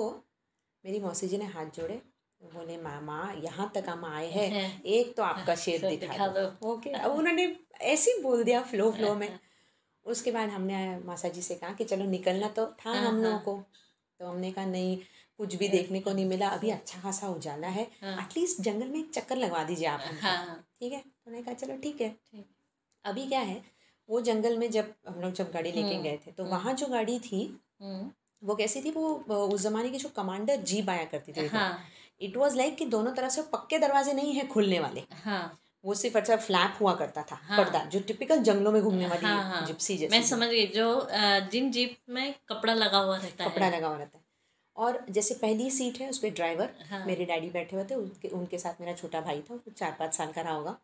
मेरी 0.83 1.00
मौसी 1.00 1.27
जी 1.27 1.38
ने 1.38 1.45
हाथ 1.48 1.65
जोड़े 1.75 2.01
बोले 2.42 2.77
मामा 2.77 3.18
यहाँ 3.44 3.71
तक 3.75 3.89
हम 3.89 4.06
आए 4.06 4.30
हैं 4.31 4.48
हैं। 4.51 4.83
एक 4.92 5.15
तो 5.18 5.24
आपका 5.24 5.56
शेर 5.56 5.80
शेर 5.81 5.89
दिखा 5.89 6.12
दिखा 6.13 6.27
दो 6.30 6.71
ओके 6.71 6.89
अब 6.92 7.12
उन्होंने 7.12 7.56
ऐसे 7.89 8.12
ही 8.12 8.21
बोल 8.21 8.44
दिया 8.44 8.62
फ्लो 8.63 8.92
फ्लो 8.92 9.13
में 9.15 9.27
उसके 10.06 10.31
बाद 10.31 10.50
हमने 10.50 10.77
मासा 11.06 11.29
जी 11.29 11.41
से 11.41 11.55
कहा 11.55 11.74
कि 11.74 11.84
चलो 11.84 12.05
निकलना 12.08 12.48
तो 12.50 12.65
था 12.79 12.89
हाँ, 12.89 13.01
हम 13.01 13.17
लोगों 13.17 13.31
हाँ। 13.31 13.41
को 13.43 13.63
तो 14.22 14.28
हमने 14.28 14.51
कहा 14.51 14.66
नहीं 14.66 14.98
कुछ 15.40 15.56
भी 15.56 15.68
देखने 15.68 16.00
को 16.00 16.12
नहीं 16.12 16.25
मिला 16.25 16.48
अभी 16.48 16.70
अच्छा 16.70 17.00
खासा 17.01 17.28
उजाला 17.28 17.68
है। 17.68 17.84
एटलीस्ट 17.84 18.58
हाँ। 18.58 18.63
जंगल 18.63 18.88
में 18.88 19.00
एक 19.00 19.10
चक्कर 19.13 19.36
लगवा 19.36 19.63
दीजिए 19.63 19.88
आप 19.88 20.04
हाँ। 20.22 20.56
ठीक 20.80 20.94
है? 20.94 21.00
तो 21.00 21.42
कहा 21.44 21.54
चलो 21.54 21.78
ठीक 21.78 22.01
है। 22.01 22.10
ठीक। 22.10 22.46
अभी 23.06 23.25
क्या 23.28 23.40
है 23.40 23.62
वो 24.10 24.22
जंगल 24.22 24.58
में 24.58 24.70
जब 24.72 24.94
हम 25.08 25.20
लोग 25.22 25.32
जब 25.34 25.51
गाड़ी 25.51 25.72
लेके 25.72 25.88
हम्म, 25.88 26.04
गए 26.04 26.20
थे 26.28 26.32
तो 26.32 26.44
हम्म। 26.44 26.54
वहाँ 26.56 26.74
जो 26.74 26.88
गाड़ी 26.88 27.20
थी 27.20 27.42
हम्म, 27.82 28.12
वो 28.44 28.56
कैसी 28.56 28.82
थी 28.82 28.92
वो 28.92 29.13
उस 29.48 29.62
जमाने 29.62 29.90
की 29.90 29.98
जो 29.98 30.10
कमांडर 30.10 30.62
जीप 30.62 30.90
आया 30.90 31.06
करती 31.06 31.32
थी 31.32 31.50
इट 32.22 32.38
वॉज़ 32.38 32.58
लाइक 32.58 32.75
कि 32.78 32.86
दोनों 32.86 33.12
तरफ़ 33.12 33.32
से 33.32 33.42
पक्के 33.42 33.78
दरवाजे 33.80 34.13
नहीं 34.13 34.34
है 34.34 34.46
खुलने 34.48 34.80
वाले। 34.80 35.04
हाँ। 35.24 35.61
वो 35.84 35.94
सिर्फ़ 35.94 36.18
अच्छा 36.18 36.36
फ्लैप 36.38 36.78
हुआ 36.82 36.94
करता 36.94 37.22
था 37.22 37.40
हाँ। 37.44 37.58
पर्दा 37.58 37.84
जो 37.86 38.00
टिपिकल 38.00 38.42
जंगलों 38.44 38.72
में 38.72 38.82
घूमने 38.82 39.08
वाली 39.08 39.26
हाँ, 39.26 39.44
हाँ। 39.44 39.66
जिप्सी 39.66 39.98
जैसी 39.98 40.12
मैं 40.12 40.24
समझ 40.24 40.48
गई 40.48 40.66
जो 40.68 41.08
जिन 41.52 41.72
जीप 41.72 41.98
में 42.10 42.34
कपड़ा 42.50 42.74
लगा 42.74 42.98
हुआ 42.98 43.18
रहता 43.18 43.46
कपड़ा 43.46 43.66
है 43.66 43.76
लगा 43.78 43.88
हुआ 43.88 43.98
रहता 43.98 44.18
है 44.18 44.24
और 44.78 45.06
जैसे 45.10 45.34
पहली 45.34 45.70
सीट 45.72 46.00
है 46.02 46.10
उस 46.10 46.18
पर 46.18 46.30
ड्राइवर 46.30 46.70
हाँ। 46.90 47.06
मेरे 47.06 47.26
डैडी 47.26 47.50
बैठे 47.50 47.76
हुए 47.76 47.86
थे 47.86 47.96
उनके 47.96 48.28
उनके 48.28 48.58
साथ 48.58 48.82
मेरा 48.82 48.94
छोटा 48.94 49.22
भाई 49.22 49.40
था 49.40 49.54
वो 49.56 49.72
चार 49.72 49.96
पाँच 50.00 50.14
साल 50.14 50.32
का 50.32 50.42
रहा 50.42 50.54
होगा 50.54 50.78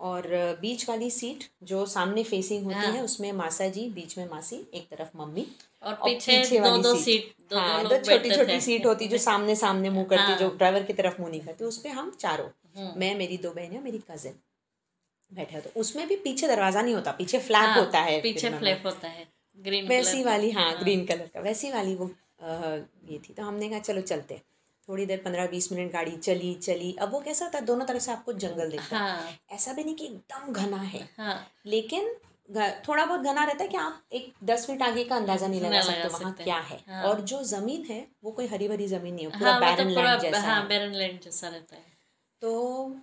और 0.00 0.26
बीच 0.60 0.88
वाली 0.88 1.10
सीट 1.10 1.44
जो 1.62 1.84
सामने 1.86 2.22
फेसिंग 2.24 2.64
होती 2.64 2.76
हाँ। 2.76 2.92
है 2.92 3.02
उसमें 3.02 3.30
मासा 3.32 3.68
जी 3.68 3.88
बीच 3.90 4.16
में 4.18 4.28
मासी 4.30 4.56
एक 4.74 4.88
तरफ़ 4.88 5.16
मम्मी 5.16 5.46
और 5.84 5.92
और 5.94 6.08
पीछे, 6.08 6.38
पीछे 6.38 6.58
दो 6.60 6.76
दो 6.78 6.94
सीट। 6.96 7.32
दो 7.50 7.58
हाँ 7.58 7.82
दो 7.82 7.88
दो 7.88 7.96
छोटी 8.02 8.30
छोटी 8.30 8.60
सीट 8.60 8.86
होती 8.86 9.08
जो 9.08 9.18
सामने 9.18 9.54
सामने 9.56 9.90
मुँह 9.90 10.04
करती 10.04 10.30
हाँ। 10.32 10.38
जो 10.38 10.48
ड्राइवर 10.56 10.82
की 10.82 10.92
तरफ़ 10.92 11.20
मुँह 11.20 11.30
नहीं 11.30 11.40
करती 11.40 11.64
उस 11.64 11.78
पर 11.78 11.90
हम 11.90 12.10
चारों 12.20 12.48
मैं 12.96 13.14
मेरी 13.14 13.36
दो 13.38 13.50
बहनें 13.52 13.80
मेरी 13.80 13.98
कजिन 14.10 14.34
बैठे 15.32 15.54
होते। 15.54 15.70
उसमें 15.80 16.06
भी 16.08 16.16
पीछे 16.16 16.48
दरवाज़ा 16.48 16.82
नहीं 16.82 16.94
होता 16.94 17.12
पीछे 17.12 17.38
फ्लैप 17.40 17.60
हाँ, 17.60 17.76
होता 17.76 18.00
है 18.00 18.20
पीछे 18.20 18.50
फ्लैप 18.50 18.82
होता 18.86 19.08
है 19.08 19.26
ग्रीन 19.58 19.86
वैसी 19.88 20.22
वाली 20.24 20.50
हाँ 20.50 20.72
ग्रीन 20.78 21.04
कलर 21.06 21.30
का 21.34 21.40
वैसी 21.40 21.70
वाली 21.70 21.94
वो 21.94 22.10
ये 22.42 23.18
थी। 23.18 23.32
तो 23.34 23.42
हमने 23.42 23.68
कहा 23.68 23.78
चलो 23.80 24.00
चलते 24.02 24.34
हैं। 24.34 24.42
थोड़ी 24.88 25.04
देर 25.06 25.20
पंद्रह 25.24 25.46
बीस 25.46 25.70
मिनट 25.72 25.92
गाड़ी 25.92 26.16
चली 26.16 26.54
चली। 26.54 26.92
अब 27.00 27.12
वो 27.12 27.20
कैसा 27.20 27.44
होता 27.44 27.58
है 27.58 27.64
दोनों 27.64 27.84
तरफ़ 27.86 28.02
से 28.02 28.12
आपको 28.12 28.32
जंगल 28.34 28.70
दिखता 28.70 28.96
है। 28.96 29.02
हाँ। 29.02 29.30
ऐसा 29.52 29.72
भी 29.72 29.84
नहीं 29.84 29.94
कि 29.94 30.04
एकदम 30.04 30.52
घना 30.52 30.76
है। 30.76 31.08
हाँ। 31.18 31.36
लेकिन 31.66 32.10
थोड़ा 32.88 33.04
बहुत 33.04 33.20
घना 33.20 33.44
रहता 33.44 33.62
है 33.64 33.68
कि 33.68 33.76
आप 33.76 34.02
एक 34.12 34.32
दस 34.44 34.66
फीट 34.66 34.82
आगे 34.82 35.04
का 35.04 35.16
अंदाज़ा 35.16 35.46
नहीं 35.46 35.60
लगा 35.60 35.80
सकते 35.80 36.08
वहाँ 36.08 36.32
क्या 36.42 36.58
है। 36.60 36.78
हाँ। 36.88 37.02
और 37.04 37.20
जो 37.20 37.42
ज़मीन 37.44 37.84
है 37.90 38.06
वो 38.24 38.30
कोई 38.32 38.46
हरी 38.46 38.68
भरी 38.68 38.86
ज़मीन 38.86 39.14
नहीं 39.14 39.26
है 39.26 39.38
पूरा 39.38 39.50
हाँ 39.52 39.60
बैरन 39.60 39.86
मतलब 39.86 40.04
लैंड 40.04 40.20
जैसा 40.20 40.40
हाँ 40.40 40.60
है। 40.62 40.68
बैरन 40.68 40.92
लैंड 40.94 41.20
जैसा 41.20 41.48
रहता 41.48 41.76
है। 41.76 41.82
तो 42.42 42.96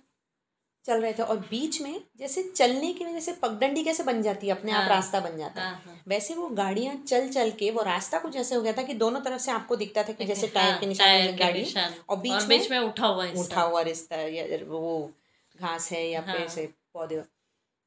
चल 0.84 1.00
रहे 1.02 1.12
थे 1.12 1.22
और 1.22 1.36
बीच 1.40 1.80
में 1.80 2.00
जैसे 2.18 2.42
चलने 2.56 2.92
की 2.92 3.04
वजह 3.04 3.20
से 3.20 3.32
पगडंडी 3.32 3.84
कैसे 3.84 4.02
बन 4.02 4.22
जाती 4.22 4.46
है 4.46 4.52
अपने 4.52 4.72
आप 4.72 4.80
हाँ। 4.80 4.88
रास्ता 4.88 5.20
बन 5.20 5.36
जाता 5.38 5.60
है। 5.60 5.66
हाँ 5.68 5.82
हाँ। 5.86 6.00
वैसे 6.08 6.34
वो 6.34 6.48
गाड़ियाँ 6.48 6.94
चल 7.08 7.28
चल 7.28 7.50
के 7.50 7.70
वो 7.70 7.82
रास्ता 7.82 8.18
कुछ 8.18 8.36
ऐसे 8.36 8.54
हो 8.54 8.62
गया 8.62 8.72
था 8.72 8.82
कि 8.82 8.94
दोनों 8.94 9.20
तरफ़ 9.20 9.40
से 9.42 9.52
आपको 9.52 9.76
दिखता 9.76 10.02
था 10.02 10.12
कि 10.12 10.24
जैसे 10.24 10.48
टायर 10.48 10.78
के 10.78 10.86
निशान 10.86 11.36
गाड़ी 11.36 11.64
और 12.08 12.16
बीच 12.16 12.42
बीच 12.44 12.70
में 12.70 12.78
उठा 12.78 13.06
हुआ 13.06 13.26
उठा 13.42 13.62
हुआ 13.62 13.82
रिश्ता 13.82 14.16
या 14.16 14.58
वो 14.66 15.10
घास 15.54 15.90
है 15.92 16.06
या 16.08 16.20
हाँ। 16.20 16.36
पेड़ 16.36 16.48
से 16.48 16.66
पौधे 16.94 17.22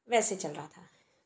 वैसे 0.08 0.36
चल 0.36 0.50
रहा 0.50 0.68
था। 0.68 0.85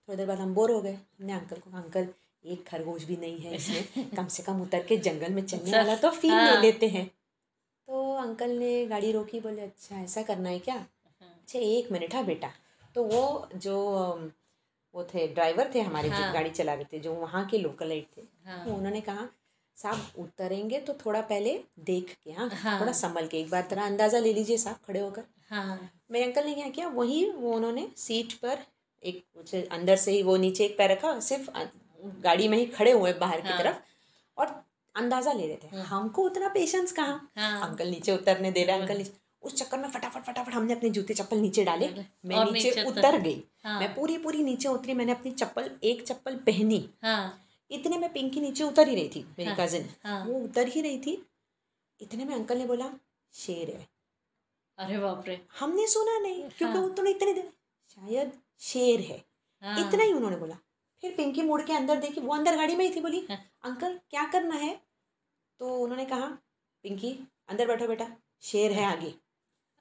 थोड़ी 0.10 0.18
देर 0.18 0.28
बाद 0.28 0.39
हम 0.39 0.54
बोर 0.54 0.72
हो 0.72 0.82
गए 0.82 0.92
हमने 0.92 1.34
अंकल 1.34 1.58
को 1.58 1.78
अंकल 1.78 2.08
एक 2.46 2.66
खरगोश 2.68 3.04
भी 3.04 3.16
नहीं 3.18 3.38
है 3.38 3.56
इसमें 3.56 4.10
कम 4.16 4.28
से 4.28 4.44
कम 4.44 4.62
उतर 4.62 4.84
के 4.84 4.98
जंगल 5.00 5.34
में 5.34 5.46
चलने 5.46 5.72
वाला 5.72 5.96
तो 5.96 6.10
फील 6.12 6.32
ले 6.32 6.36
हाँ। 6.36 6.62
लेते 6.62 6.88
हैं 6.88 7.06
तो 7.06 8.16
अंकल 8.18 8.51
ने 8.51 8.86
गाड़ी 8.86 9.12
रोकी 9.12 9.39
बोले 9.39 9.62
अच्छा 9.62 9.96
ऐसा 9.96 10.22
करना 10.22 10.50
है 10.50 10.60
क्या 10.60 10.75
अच्छा 10.75 11.60
एक 11.60 11.92
मिनट 11.92 12.16
हाँ 12.16 12.25
बेटा 12.25 12.51
तो 12.96 13.04
वो 13.04 13.50
जो 13.58 13.75
वो 14.96 15.04
थे 15.13 15.28
ड्राइवर 15.28 15.70
थे 15.75 15.82
हमारे 15.82 16.10
हाँ। 16.10 16.18
जो 16.18 16.24
हाँ। 16.24 16.34
गाड़ी 16.34 16.50
चला 16.51 16.74
रहे 16.74 16.86
थे 16.94 17.00
जो 17.00 17.13
वहाँ 17.16 17.46
के 17.46 17.58
लोकल 17.58 17.92
एड 17.92 18.06
थे 18.18 18.22
हाँ 18.46 18.63
तो 18.66 18.74
उन्होंने 18.74 19.01
कहा 19.01 19.28
साहब 19.78 20.20
उतरेंगे 20.20 20.80
तो 20.80 20.94
थोड़ा 21.06 21.22
पहले 21.24 21.60
देख 21.84 22.16
के 22.24 22.32
हाँ 22.32 22.50
हाँ। 22.54 22.80
थोड़ा 22.82 22.92
संभल 22.94 23.28
के 23.28 23.39
एक 23.39 23.50
बार 23.50 23.68
तरह 23.70 23.86
अंदाज़ा 23.86 24.20
ले 24.20 24.34
लीजिए 24.34 24.58
साहब 24.58 24.80
खड़े 24.88 25.00
होकर 25.00 25.24
हाँ 25.50 25.80
मेरे 26.12 26.25
अंकल 26.25 26.46
ने 26.46 26.54
क्या 26.54 26.70
किया 26.70 26.88
वही 26.94 27.24
वो 27.32 27.54
उन्होंने 27.54 27.88
सीट 27.98 28.34
पर 28.34 28.66
एक 29.03 29.25
कुछ 29.34 29.56
अंदर 29.56 29.96
से 29.96 30.12
ही 30.12 30.24
वो 30.24 30.38
नीचे 30.38 30.65
एक 30.65 30.77
पैर 30.77 30.91
रखा 30.91 31.20
सिर्फ़ 31.20 31.50
गाड़ी 32.06 32.48
में 32.48 32.58
ही 32.58 32.65
खड़े 32.65 32.91
हुए 32.91 33.13
बाहर 33.13 33.41
हाँ. 33.41 33.58
की। 33.58 33.63
तरफ़ 33.63 33.75
और 34.38 34.65
अंदाज़ा 34.96 35.34
ले 35.34 35.48
रहे 35.48 35.56
थे 35.56 35.75
हाँ। 35.75 35.86
हमको 35.86 36.22
उतना 36.24 36.48
पेशेंस 36.48 36.91
कहाँ? 36.91 37.32
हाँ। 37.38 37.70
अंकल 37.70 37.88
नीचे 37.88 38.12
उतरने 38.12 38.51
दे 38.51 38.63
रहे 38.63 38.75
हैं, 38.75 38.82
अंकल 38.82 38.98
नीचे। 38.98 39.12
उस 39.41 39.56
चक्कर 39.56 39.77
में 39.77 39.89
फटाफट 39.89 40.24
फटाफट 40.24 40.53
हमने 40.53 40.74
अपने 40.74 40.89
जूते 40.89 41.13
चप्पल 41.13 41.38
नीचे 41.38 41.63
डाले 41.63 41.88
मैं 42.25 42.51
नीचे 42.51 42.70
नीचे 42.70 42.84
उतर 42.84 43.00
उतर- 43.00 43.24
गई। 43.24 43.44
हाँ। 43.63 43.79
मैं 43.79 43.96
पूरी 43.96 44.18
पूरी 44.18 44.44
नीचे 44.44 44.70
उतरी 44.70 44.94
मैंने 44.94 45.12
अपनी 45.12 45.32
चप्पल 45.32 45.72
एक 45.84 46.08
चप्पल 46.08 46.36
पहनी। 46.36 46.89
हाँ। 47.03 47.39
इतने 47.72 47.98
में 47.98 48.13
पिंकी 48.13 48.41
नीचे 48.41 48.63
उतर 48.63 48.88
ही 48.88 48.96
रही 48.96 49.10
थी 49.10 49.24
मेरी 49.24 49.50
हाँ, 49.50 49.58
कजिन 49.60 49.89
हाँ। 50.03 50.25
वो 50.25 50.34
उतर 50.34 50.68
ही 50.68 50.82
रही 50.82 50.98
थी। 50.98 51.25
इतने 52.01 52.25
में 52.25 52.36
अंकल 52.36 52.58
ने 52.58 52.65
बोला 52.65 52.89
शेर 53.34 53.70
है। 53.70 53.88
अरे 54.77 54.98
बाप 54.98 55.24
रे। 55.27 55.41
हमने 55.60 55.88
सुना 55.88 56.20
नहीं 56.20 56.36
क्योंकि 56.36 56.65
हाँ। 56.65 56.82
वो 56.82 56.89
तो 56.89 57.06
इतने 57.06 57.34
देर 57.34 57.50
शायद 57.89 58.32
शेर 58.60 59.00
है। 59.00 59.25
हाँ। 59.63 59.88
इतना 59.88 60.04
ही 60.04 60.13
उन्होंने 60.13 60.36
बोला। 60.36 60.56
फिर 61.01 61.13
पिंकी 61.18 61.42
मुड़ 61.42 61.62
के 61.62 61.74
अंदर 61.74 61.96
देखी 61.96 62.22
वो 62.22 62.34
अंदर 62.34 62.56
गाड़ी 62.56 62.75
में 62.75 62.86
ही 62.86 62.96
थी 62.96 63.01
बोली 63.01 63.25
हाँ। 63.30 63.38
अंकल 63.63 64.00
क्या 64.10 64.24
करना 64.24 64.56
है? 64.56 64.80
तो 65.60 65.75
उन्होंने 65.75 66.06
कहा 66.06 66.25
पिंकी 66.84 67.28
अंदर 67.50 67.68
बैठो 67.68 67.88
बेटा 67.88 68.08
शेर 68.42 68.72
है 68.72 68.86
आगे। 68.86 69.13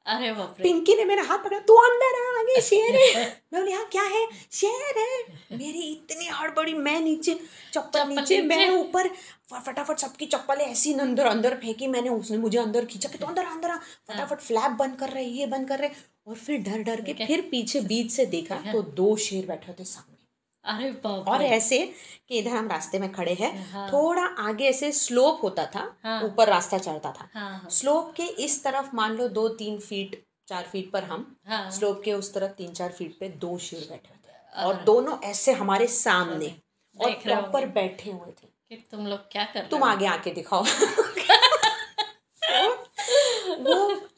अरे 0.07 0.33
बाप 0.33 0.57
पिंकी 0.63 0.95
ने 0.95 1.05
मेरा 1.05 1.23
हाथ 1.23 1.39
पकड़ा 1.39 1.59
तू 1.59 1.75
अंदर 1.75 2.15
आ 2.21 2.41
आगे 2.41 2.61
शेर 2.61 2.95
है। 2.97 3.25
मैं 3.53 3.63
बोली 3.63 3.73
हाँ 3.73 3.85
क्या 3.89 4.03
है? 4.03 4.27
शेर 4.53 4.99
है? 4.99 5.23
मेरी 5.59 5.81
इतनी 5.81 6.27
हड़बड़ी 6.27 6.75
मैं 6.75 7.01
नीचे 7.01 7.41
चप्पल 7.73 8.09
नीचे 8.09 8.43
मैं 8.43 8.69
ऊपर 8.71 9.09
फटाफट 9.53 9.99
सबकी 9.99 10.27
चप्पलें 10.27 10.65
ऐसी 10.65 10.93
अंदर 10.95 11.27
अंदर 11.27 11.57
फेंकी 11.57 11.87
मैंने 11.87 12.09
उसने 12.09 12.39
मुझे 12.39 12.59
अंदर 12.59 12.85
खींचा 12.85 13.09
कि 13.09 13.19
तो 13.19 13.27
अंदर 13.27 13.45
अंदर 13.45 13.71
आ। 13.71 13.77
फटाफट 14.09 14.41
फ्लैप 14.41 14.71
बंद 14.71 14.97
कर 14.97 15.09
रहे 15.09 15.25
ये 15.25 15.47
बंद 15.47 15.69
कर 15.69 15.79
रहे। 15.79 15.91
और 16.29 16.35
फिर 16.35 16.61
डर 16.61 16.83
डर 16.83 17.01
के 17.01 17.27
फिर 17.27 17.41
पीछे 17.51 17.81
बीच 17.81 18.11
से 18.13 18.27
देखा 18.27 18.57
तो 18.73 18.83
दो 18.83 19.17
शेर 19.17 19.47
बैठे 19.47 19.73
थे 19.73 19.85
सामने। 19.85 20.17
अरे 20.65 20.91
और 21.31 21.43
ऐसे 21.43 21.95
कि 22.29 22.39
इधर 22.39 22.51
हम 22.51 22.69
रास्ते 22.69 22.99
में 22.99 23.13
खड़े 23.13 23.35
हैं 23.35 23.71
हाँ। 23.71 23.89
थोड़ा 23.89 24.23
आगे 24.23 24.65
ऐसे 24.65 24.93
स्लोप 24.93 25.41
होता 25.43 25.67
था 25.67 25.83
ऊपर 25.83 26.09
हाँ। 26.09 26.23
ऊपर 26.23 26.49
रास्ता 26.49 26.79
चढ़ता 26.79 27.13
था। 27.13 27.29
हाँ 27.35 27.51
हाँ। 27.51 27.69
स्लोप 27.71 28.13
के 28.17 28.23
इस 28.23 28.65
तरफ़ 28.65 28.95
मान 28.95 29.13
लो 29.13 29.29
दो 29.29 29.49
तीन 29.49 29.79
फीट 29.79 30.23
चार 30.49 30.65
फीट 30.65 30.91
पर 30.91 31.05
हम 31.05 31.37
हाँ। 31.47 31.71
स्लोप 31.71 32.03
के 32.05 32.13
उस 32.13 32.35
तरफ़ 32.35 32.53
तीन 32.53 32.73
चार 32.73 32.93
फीट 32.93 33.17
पे 33.21 33.29
दो 33.29 33.59
शेर 33.59 33.87
बैठे 33.91 34.15
थे। 34.15 34.65
और 34.65 34.83
दोनों 34.83 35.19
ऐसे 35.21 35.53
हमारे 35.53 35.87
सामने 35.87 36.55
और। 36.97 37.11
प्रॉपर 37.11 37.67
बैठे 37.67 38.11
हुए 38.11 38.31
थे। 38.31 38.49
कि 38.69 38.77
तुम 38.91 39.07
लोग 39.07 39.19
क्या 39.19 39.45
कर 39.45 39.67
तुम 39.71 39.83
आगे 39.83 40.07
आके 40.07 40.31
दिखाओ। 40.31 40.65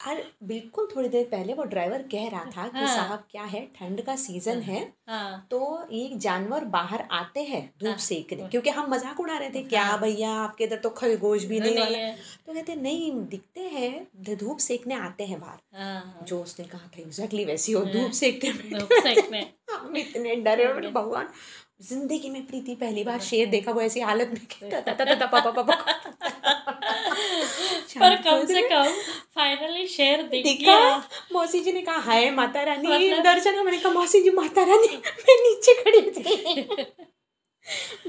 अरे 0.01 0.31
बिल्कुल 0.43 0.87
थोड़ी 0.95 1.09
देर 1.09 1.27
पहले 1.31 1.53
वो 1.53 1.63
ड्राइवर 1.63 2.01
कह 2.11 2.29
रहा 2.29 2.45
था 2.55 2.67
कि 2.67 2.77
हाँ। 2.77 2.95
साहब 2.95 3.23
क्या 3.31 3.43
है? 3.43 3.71
ठंड 3.75 4.01
का 4.01 4.15
सीज़न 4.15 4.61
है। 4.61 4.93
हाँ 5.09 5.47
तो 5.51 5.87
ये 5.91 6.17
जानवर 6.17 6.65
बाहर 6.75 7.07
आते 7.11 7.43
हैं 7.43 7.73
धूप 7.83 7.97
सेकने 7.97 8.47
क्योंकि 8.47 8.69
हम 8.69 8.91
मज़ाक 8.91 9.19
उड़ा 9.19 9.37
रहे 9.37 9.49
थे 9.49 9.63
क्या 9.63 9.97
भैया 9.97 10.35
आपके 10.35 10.63
इधर 10.63 10.77
तो 10.77 10.91
खरगोश 10.91 11.45
भी 11.45 11.59
नहीं 11.59 11.75
नहीं 11.75 11.83
वाला। 11.83 11.97
है। 11.97 12.17
तो 12.47 12.53
कहते 12.53 12.75
नहीं 12.75 13.25
दिखते 13.25 13.69
हैं 13.69 14.07
धूप 14.37 14.57
सेकने 14.59 14.95
आते 14.95 15.25
हैं 15.25 15.39
बाहर। 15.39 15.81
हाँ 15.81 16.25
जो 16.27 16.43
उसने 16.43 16.65
कहा 16.65 16.87
था 16.87 17.01
एग्जैक्टली 17.01 17.45
वैसी 17.45 17.71
हो 17.71 17.87
धूप 17.87 18.11
सेकते 18.21 18.51
सेकने 19.01 19.53
हम 19.71 19.97
इतने 19.97 20.35
डरे 20.41 20.65
और 20.65 20.89
भगवान 20.91 21.27
ज़िंदगी 21.81 22.29
में 22.29 22.45
प्रीति 22.47 22.75
पहली 22.75 23.03
बार 23.03 23.19
शेर 23.21 23.49
देखा 23.49 23.71
वो 23.71 23.81
ऐसी 23.81 23.99
हालत 24.01 24.31
में 24.33 24.41
पर 27.99 28.15
कम 28.21 28.45
से 28.45 28.61
कम 28.69 28.85
फाइनली 29.35 29.87
शेर 29.87 30.23
दिख 30.23 30.45
गया। 30.61 30.97
मौसी 31.33 31.59
जी 31.59 31.71
ने 31.71 31.81
कहा 31.81 31.97
हाय 31.97 32.29
माता 32.31 32.63
रानी 32.63 32.87
मतलब- 32.87 33.23
दर्शन 33.23 33.55
हमने 33.55 33.77
कहा 33.77 33.93
मौसी 33.93 34.21
जी 34.23 34.29
माता 34.29 34.63
रानी 34.63 34.97
मैं 34.97 35.35
नीचे 35.43 35.73
खड़ी 35.83 36.01
थी। 36.11 36.95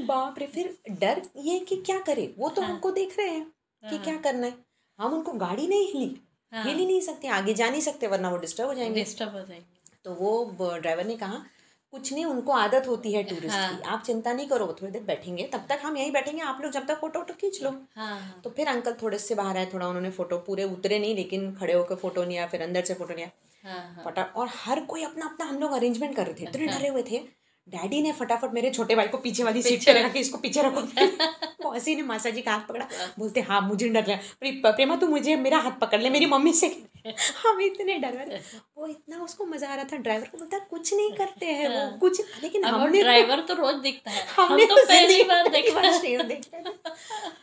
बाप 0.05 0.35
रे 0.39 0.47
फिर 0.47 0.79
डर 0.91 1.23
ये 1.37 1.59
कि 1.59 1.77
क्या 1.77 1.99
करे? 1.99 2.35
वो 2.39 2.49
तो 2.49 2.63
हाँ। 2.63 2.71
हमको 2.71 2.91
देख 2.91 3.19
रहे 3.19 3.29
हैं 3.29 3.45
कि 3.91 3.97
हाँ। 3.97 4.05
क्या 4.05 4.17
करना 4.17 4.47
है। 4.47 4.55
हम 4.99 5.15
उनको 5.15 5.33
गाड़ी 5.33 5.67
नहीं 5.67 5.93
हिली 5.93 6.17
हाँ। 6.53 6.65
हिल 6.65 6.77
ही 6.77 6.87
नहीं 6.87 7.01
सकते 7.01 7.29
आगे 7.29 7.55
जा 7.55 7.71
नहीं 7.71 7.81
सकते 7.81 8.07
वरना 8.07 8.31
वो 8.31 8.37
डिस्टर्ब 8.37 8.69
हो 8.69 8.75
जाएँगे। 8.75 8.95
डिस्टर्ब 8.95 9.33
हो 9.33 9.41
जाएँगे। 9.41 9.81
तो 10.05 10.15
वो 10.15 10.55
ड्राइवर 10.79 11.05
ने 11.05 11.17
कहा 11.17 11.45
कुछ 11.93 12.13
नहीं 12.13 12.25
उनको 12.25 12.53
आदत 12.53 12.89
होती 12.89 13.13
है 13.13 13.23
टूरिस्ट 13.23 13.57
हाँ। 13.57 13.77
की। 13.77 13.83
आप 13.83 14.03
चिंता 14.03 14.33
नहीं 14.33 14.49
करो 14.49 14.67
थोड़ी 14.67 14.93
देर 14.93 15.03
बैठेंगे। 15.03 15.45
तब 15.53 15.67
तक 15.69 15.81
हम 15.83 15.97
यहीं 15.97 16.13
बैठेंगे 16.13 16.43
आप 16.43 16.61
लोग 16.63 16.73
जब 16.73 16.87
तक 16.87 17.01
फ़ोटो 17.01 17.19
वोटो 17.19 17.35
खींच 17.35 17.63
लो। 17.63 17.71
हाँ 17.97 18.21
हाँ। 18.21 18.41
तो 18.45 18.51
फिर 18.51 18.69
अंकल 18.69 18.93
थोड़े 19.03 19.19
से 19.19 19.35
बाहर 19.35 19.57
आए 19.57 19.67
थोड़ा 19.75 19.87
उन्होंने 19.89 20.11
फ़ोटो 20.11 20.39
पूरे 20.39 20.65
उतरे 20.65 20.99
नहीं 20.99 21.15
लेकिन 21.17 21.53
खड़े 21.55 21.73
होकर 21.73 21.95
फ़ोटो 21.95 22.25
लिया 22.25 22.47
फिर 22.47 22.63
अंदर 22.63 22.85
से 22.85 22.95
फ़ोटो 22.95 23.15
लिया। 23.15 23.31
हाँ 23.65 23.95
हाँ। 23.95 24.05
पटा 24.05 24.23
और 24.23 24.49
हर 24.65 24.81
कोई 24.85 25.05
अपना 25.05 25.27
अपना 25.27 25.47
हम 25.47 25.59
लोग 25.59 25.73
अरेंजमेंट 25.73 26.17
कर 26.17 26.27
रहे 26.27 26.35
थे 26.35 26.45
इतने 26.45 26.67
डरे 26.67 26.89
हुए 26.89 27.03
थे। 27.03 27.42
डैडी 27.69 28.01
ने 28.03 28.13
फटाफट 28.13 28.53
मेरे 28.55 28.71
छोटे 28.71 28.95
भाई 28.95 29.09
को 29.09 29.19
पीछे 29.19 29.45
वाली 29.45 29.63
सीट 29.63 29.85
पे 29.87 29.93
रखा 29.93 30.09
कि 30.09 30.21
इसको 30.21 30.39
पीछे 30.39 30.63
रखो। 30.63 30.81
मौसी 31.65 31.95
ने 31.97 32.03
मासा 32.03 32.31
जी 32.31 32.43
का 32.43 32.53
हाथ 32.53 32.67
पकड़ा? 32.69 32.87
बोलते 33.19 33.41
हाँ 33.41 33.61
मुझे 33.61 33.89
डर 33.89 34.05
रहा। 34.05 34.17
है 34.17 34.61
प्रेमा 34.65 34.97
तू 34.97 35.07
मुझे 35.09 35.37
मेरा 35.37 35.59
हाथ 35.59 35.79
पकड़ 35.81 36.01
ले 36.01 36.11
मेरी 36.11 36.27
मम्मी 36.27 36.53
से 36.53 36.67
हम 37.39 37.61
इतने 37.61 37.99
डर 37.99 38.13
रहे 38.15 38.39
वो 38.77 38.87
इतना 38.87 39.23
उसको 39.25 39.45
मज़ा 39.47 39.69
आ 39.69 39.75
रहा 39.75 39.85
था 39.85 39.97
ड्राइवर 39.99 40.27
को 40.27 40.39
बोलता 40.39 40.59
कुछ 40.71 40.93
नहीं 40.95 41.13
करते 41.13 41.47
हैं 41.47 41.69
वो 41.71 41.99
कुछ 41.99 42.43
लेकिन 42.43 42.65
हमने 42.65 43.03
ड्राइवर 43.03 43.41
तो 43.41 43.55
रोज 43.55 43.75
दिखता 43.83 44.11
है। 44.11 44.27
हमने 44.37 44.65
तो 44.65 44.77
तो 44.77 44.85
पहली 44.85 45.23
बार 45.25 45.49
देखा 45.49 45.99
शेर 45.99 46.23
देखा 46.23 46.71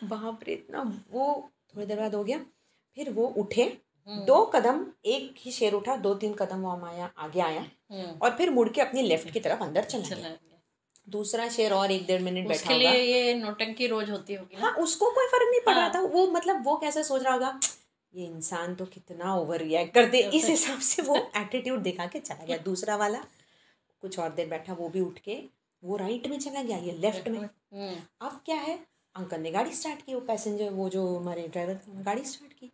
बाप 0.08 0.40
रे 0.48 0.54
इतना 0.54 0.82
वो 1.12 1.28
थोड़ी 1.76 1.86
देर 1.86 2.00
बाद 2.00 2.16
हो 2.16 2.24
गया। 2.24 2.38
फिर 2.98 3.10
वो 3.10 3.28
उठे 3.38 3.66
दो 4.08 4.44
कदम 4.46 4.86
एक 5.06 5.36
ही 5.38 5.52
शेर 5.52 5.74
उठा 5.74 5.96
दो 5.98 6.14
तीन 6.16 6.34
कदम 6.34 6.62
वो 6.62 6.86
आया 6.86 7.10
आगे 7.18 7.40
आया 7.42 7.62
हम्म, 7.62 8.12
और 8.22 8.36
फिर 8.38 8.50
मुड़ 8.50 8.68
के 8.70 8.82
अपनी 8.82 9.02
लेफ़्ट 9.02 9.32
की 9.34 9.40
तरफ़ 9.40 9.64
अंदर 9.64 9.84
चला 9.84 10.16
गया। 10.18 10.38
दूसरा 11.08 11.48
शेर 11.50 11.74
और 11.74 11.92
एक 11.92 12.06
डेढ़ 12.08 12.22
मिनट 12.22 12.48
बैठा 12.48 12.62
उसके 12.62 12.78
लिए 12.78 13.02
ये 13.04 13.34
नोटंकी 13.36 13.88
रोज 13.88 14.10
होती 14.10 14.34
होगी 14.34 14.56
हाँ 14.56 14.72
उसको 14.80 15.10
कोई 15.12 15.28
फ़र्क 15.28 15.50
नहीं 15.52 15.62
पड़ 15.66 15.74
रहा 15.74 15.84
हाँ। 15.84 15.94
था। 15.96 16.00
वो 16.02 16.26
मतलब 16.32 16.64
वो 16.66 16.76
कैसे 16.78 17.04
सोच 17.04 17.24
रहा 17.24 17.34
होगा 17.34 17.60
ये 18.14 18.26
इंसान 18.26 18.76
तो 18.76 18.86
कितना 18.86 19.36
ओवर 19.36 19.62
रिएक्ट 19.62 19.94
कर 19.94 20.06
दे। 20.10 20.20
इस 20.34 20.46
हिसाब 20.50 20.80
से 20.80 21.02
वो 21.02 21.16
एटीट्यूड 21.38 21.82
दिखा 21.82 22.06
के 22.06 22.20
चला 22.20 22.46
गया। 22.46 22.58
दूसरा 22.66 22.96
वाला 22.96 23.24
कुछ 24.04 24.20
और 24.20 24.30
देर 24.34 24.48
बैठा 24.50 24.74
वो 24.74 24.90
भी 24.90 25.02
उठ 25.02 25.20
के 25.20 25.38
वो 25.84 25.96
राइट 25.98 26.28
में 26.28 26.38
चला 26.40 26.62
गया 26.64 26.78
ये 26.78 26.92
लेफ़्ट 27.02 27.28
में। 27.28 27.40
हम्म, 27.40 27.96
अब 28.22 28.42
क्या 28.46 28.56
है? 28.58 28.78
अंकल 29.16 29.40
ने 29.42 29.52
गाड़ी 29.52 29.74
स्टार्ट 29.74 30.02
की 30.06 30.14
वो 30.14 30.20
पैसेंजर 30.22 30.70
वो 30.72 30.90
जो 30.90 31.06
हमारे 31.18 31.48
ड्राइवर 31.48 31.76
थे 31.88 32.04
गाड़ी 32.04 32.24
स्टार्ट 32.26 32.54
की। 32.54 32.72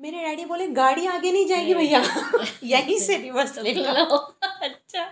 मेरे 0.00 0.22
डैडी 0.22 0.44
बोले 0.44 0.66
गाड़ी 0.76 1.06
आगे 1.06 1.32
नहीं 1.32 1.46
जाएगी 1.46 1.74
भैया। 1.74 2.00
यहीं 2.64 2.98
से 3.00 3.16
रिवर्स 3.22 3.58
ले 3.58 3.72
लो। 3.74 4.16
अच्छा। 4.16 5.04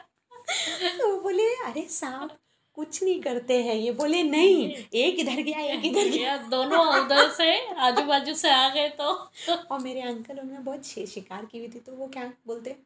तो 0.98 1.20
बोले 1.20 1.48
अरे 1.66 1.86
साहब 1.90 2.30
कुछ 2.74 3.02
नहीं 3.02 3.20
करते 3.22 3.62
हैं। 3.62 3.74
ये 3.74 3.90
बोले 3.92 4.22
नहीं 4.22 4.68
एक 5.02 5.18
इधर 5.20 5.40
गया 5.42 5.60
एक 5.60 5.84
इधर 5.84 6.08
गया। 6.08 6.36
दोनों 6.50 6.84
उधर 6.94 7.30
से 7.30 7.48
आजू 7.86 8.02
बाजू 8.02 8.34
से 8.34 8.50
आ 8.50 8.68
गए 8.68 8.88
तो। 8.88 9.08
और 9.70 9.78
मेरे 9.80 10.00
अंकल 10.00 10.38
उन्होंने 10.38 10.64
बहुत 10.64 10.86
शिकार 10.86 11.44
की 11.44 11.58
हुई 11.58 11.68
थी 11.68 11.78
तो 11.78 11.92
वो 11.92 12.08
क्या 12.08 12.32
बोलते 12.46 12.76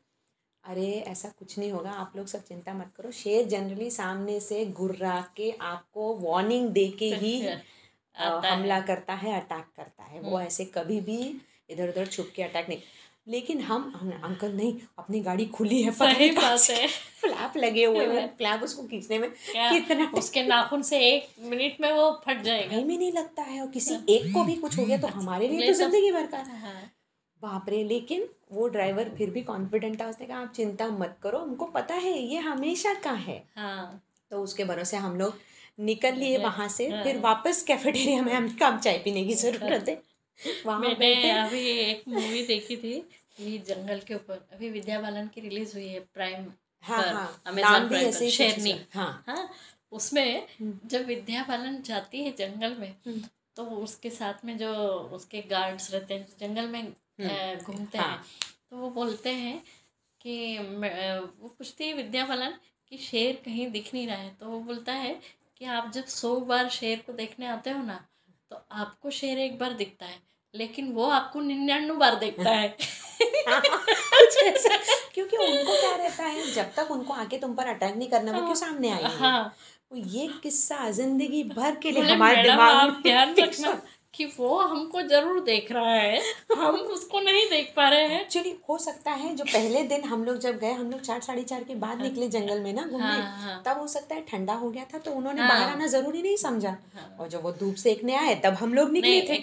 अरे 0.64 0.86
ऐसा 1.08 1.28
कुछ 1.38 1.58
नहीं 1.58 1.70
होगा 1.72 1.90
आप 1.90 2.12
लोग 2.16 2.26
सब 2.26 2.42
चिंता 2.44 2.72
मत 2.74 2.90
करो। 2.96 3.10
शेर 3.10 3.46
जनरली 3.46 3.90
सामने 3.90 4.38
से 4.40 4.64
गुर्रा 4.78 5.20
के 5.36 5.50
आपको 5.60 6.14
वार्निंग 6.20 6.68
दे 6.70 6.88
के 6.98 7.10
ही। 7.14 7.34
हमला 8.14 8.80
करता 8.80 9.14
है 9.14 9.32
अटैक 9.40 9.66
करता 9.76 10.04
है। 10.04 10.20
वो 10.20 10.40
ऐसे 10.40 10.64
कभी 10.64 11.00
भी 11.00 11.18
इधर 11.70 11.88
उधर 11.88 12.06
छुप 12.06 12.32
के 12.36 12.42
अटैक 12.42 12.68
नहीं। 12.68 12.78
लेकिन 13.26 13.60
हम 13.60 13.82
हम 13.96 14.10
अंकल 14.24 14.52
नहीं 14.52 14.72
अपनी 14.98 15.20
गाड़ी 15.20 15.44
खुली 15.46 15.82
है 15.82 15.90
सही 15.92 16.30
बात 16.30 16.60
है। 16.70 16.86
फ्लैप 17.20 17.56
लगे 17.56 17.84
हुए 17.84 18.04
हैं। 18.06 18.26
फ्लैप 18.38 18.62
उसको 18.62 18.82
खींचने 18.82 19.18
में 19.18 19.28
कितना 19.30 20.10
उसके 20.14 20.42
नाखून 20.42 20.82
से 20.82 20.98
एक 21.08 21.28
मिनट 21.40 21.80
में 21.80 21.90
वो 21.92 22.10
फट 22.26 22.42
जाएगा। 22.42 22.70
टाइम 22.70 22.88
ही 22.90 22.96
नहीं 22.98 23.12
लगता 23.12 23.42
है 23.42 23.60
और 23.60 23.68
किसी 23.70 23.94
एक 24.08 24.32
को 24.34 24.44
भी 24.44 24.54
कुछ 24.54 24.78
हो 24.78 24.84
गया 24.84 24.98
तो 24.98 25.08
हमारे 25.08 25.48
लिए 25.48 25.66
तो 25.66 25.72
ज़िंदगी 25.72 26.10
भर 26.12 26.26
का 26.26 26.38
हाँ, 26.38 26.80
बाप 27.42 27.68
रे 27.68 27.82
लेकिन 27.84 28.26
वो 28.52 28.68
ड्राइवर 28.68 29.10
फिर 29.18 29.30
भी 29.30 29.42
कॉन्फिडेंट 29.42 30.00
था। 30.00 30.06
उसने 30.08 30.26
कहा 30.26 30.38
आप 30.38 30.52
चिंता 30.56 30.86
मत 30.98 31.16
करो 31.22 31.38
हमको 31.38 31.64
पता 31.74 31.94
है 31.94 32.18
ये 32.18 32.38
हमेशा 32.40 32.94
का 32.94 33.12
है। 33.26 33.42
हाँ। 33.56 34.02
तो 34.30 34.42
उसके 34.42 34.64
भरोसे 34.64 34.96
हम 34.96 35.18
लोग 35.18 35.38
निकल 35.80 36.14
लिए 36.14 36.36
हाँ, 36.36 36.44
वहाँ 36.44 36.68
से। 36.68 36.88
हाँ। 36.88 37.02
फिर 37.04 37.18
वापस 37.20 37.62
कैफेटेरिया 37.62 38.22
में 38.22 38.56
कहा 38.56 38.68
अब 38.68 38.78
चाय 38.80 38.98
पीने 38.98 39.24
की 39.24 39.34
ज़रूरत 39.34 39.88
है। 39.88 40.00
मैंने 40.66 41.30
अभी 41.30 41.60
एक 41.70 42.02
मूवी 42.08 42.42
देखी 42.46 42.76
थी 42.76 42.92
ये 43.40 43.58
जंगल 43.68 44.00
के 44.00 44.14
ऊपर। 44.14 44.46
अभी 44.52 44.70
विद्या 44.70 45.00
बालन 45.00 45.26
की 45.34 45.40
रिलीज़ 45.40 45.74
हुई 45.74 45.86
है 45.88 46.00
प्राइम 46.14 46.46
हाँ 46.84 47.02
पर, 47.02 47.08
हाँ। 47.08 47.42
अमेज़न 47.46 47.88
प्राइम 47.88 48.10
पर, 48.10 48.30
शेरनी 48.30 48.74
हाँ 48.94 49.24
हाँ। 49.26 49.48
उसमें 49.92 50.46
हम्म। 50.60 50.88
जब 50.88 51.06
विद्या 51.06 51.44
बालन 51.48 51.80
जाती 51.82 52.22
है 52.24 52.30
जंगल 52.38 52.76
में 52.78 52.94
हम्म। 53.06 53.22
तो 53.56 53.64
उसके 53.76 54.10
साथ 54.10 54.44
में 54.44 54.56
जो 54.58 54.72
उसके 55.14 55.40
गार्ड्स 55.50 55.92
रहते 55.94 56.14
हैं 56.14 56.26
जंगल 56.40 56.68
में 56.68 56.84
घूमते 57.58 57.98
हाँ। 57.98 58.08
हैं 58.08 58.18
तो 58.70 58.76
वो 58.76 58.90
बोलते 58.90 59.30
हैं 59.34 59.62
कि 60.20 60.58
वो 60.58 61.48
पूछती 61.48 61.84
है 61.84 61.92
विद्या 61.94 62.26
बालन 62.26 62.54
कि 62.92 62.96
शेर 62.98 63.40
कहीं 63.44 63.70
दिख 63.70 63.92
नहीं 63.94 64.06
रहा 64.06 64.16
है। 64.16 64.30
तो 64.30 64.46
वो 64.46 64.60
बोलता 64.60 64.92
है 64.94 65.18
कि 65.56 65.64
आप 65.66 65.90
जब 65.92 66.04
सौ 66.06 66.34
बार 66.42 66.68
शेर 66.70 67.02
को 67.06 67.12
देखने 67.12 67.46
आते 67.46 67.70
हो 67.70 67.82
ना 67.82 68.04
तो 68.50 68.60
आपको 68.72 69.10
शेर 69.10 69.38
एक 69.38 69.58
बार 69.58 69.72
दिखता 69.74 70.06
है। 70.06 70.18
लेकिन 70.54 70.92
वो 70.92 71.08
आपको 71.10 71.40
निन्यानवे 71.40 71.96
बार 71.96 72.14
देखता 72.14 72.50
है। 72.50 72.76
क्योंकि 75.14 75.36
उनको 75.36 75.80
क्या 75.80 75.94
रहता 75.96 76.24
है 76.24 76.52
जब 76.52 76.72
तक 76.76 76.90
उनको 76.90 77.14
आके 77.14 77.38
तुम 77.38 77.54
पर 77.54 77.66
अटैक 77.66 77.96
नहीं 77.96 78.08
करना 78.08 78.32
वो 78.32 78.40
क्यों 78.40 78.54
सामने 78.54 78.90
आई 78.90 79.02
हाँ। 79.18 79.54
वो 79.92 79.98
ये 79.98 80.26
किस्सा 80.42 80.90
ज़िंदगी 80.90 81.42
भर 81.44 81.74
के 81.74 81.90
लिए 81.90 82.02
हमारे 82.02 82.42
दिमाग 82.42 82.92
में 82.92 83.02
ध्यान 83.02 83.34
रखना। 83.38 83.80
कि 84.14 84.24
वो 84.38 84.58
हमको 84.58 85.02
ज़रूर 85.02 85.40
देख 85.40 85.72
रहा 85.72 85.94
है 85.94 86.20
हम 86.56 86.74
उसको 86.74 87.20
नहीं 87.20 87.44
देख 87.50 87.72
पा 87.76 87.88
रहे 87.88 88.06
हैं 88.06 88.20
एक्चुअली 88.20 88.54
हो 88.68 88.78
सकता 88.78 89.10
है 89.10 89.34
जो 89.36 89.44
पहले 89.44 89.82
दिन 89.82 90.04
हम 90.04 90.24
लोग 90.24 90.38
जब 90.38 90.58
गए 90.58 90.72
हम 90.72 90.90
लोग 90.90 91.00
चार 91.00 91.20
साढ़े 91.20 91.42
चार 91.42 91.64
के 91.64 91.74
बाद 91.74 92.02
निकले 92.02 92.28
जंगल 92.28 92.60
में 92.60 92.72
ना 92.72 92.82
घूमने 92.82 93.06
हाँ, 93.06 93.38
हाँ। 93.38 93.62
तब 93.66 93.80
हो 93.80 93.86
सकता 93.86 94.14
है 94.14 94.24
ठंडा 94.28 94.54
हो 94.54 94.70
गया 94.70 94.84
था 94.94 94.98
तो 94.98 95.12
उन्होंने 95.12 95.40
हाँ। 95.40 95.48
बाहर 95.48 95.72
आना 95.72 95.86
ज़रूरी 95.86 96.22
नहीं 96.22 96.36
समझा 96.36 96.76
हाँ। 96.94 97.16
और 97.20 97.28
जब 97.28 97.42
वो 97.42 97.52
धूप 97.52 97.74
सेकने 97.74 98.16
आए 98.16 98.34
तब 98.34 98.54
हम 98.54 98.74
लोग 98.74 98.92
निकले 98.92 99.20
थे 99.20 99.36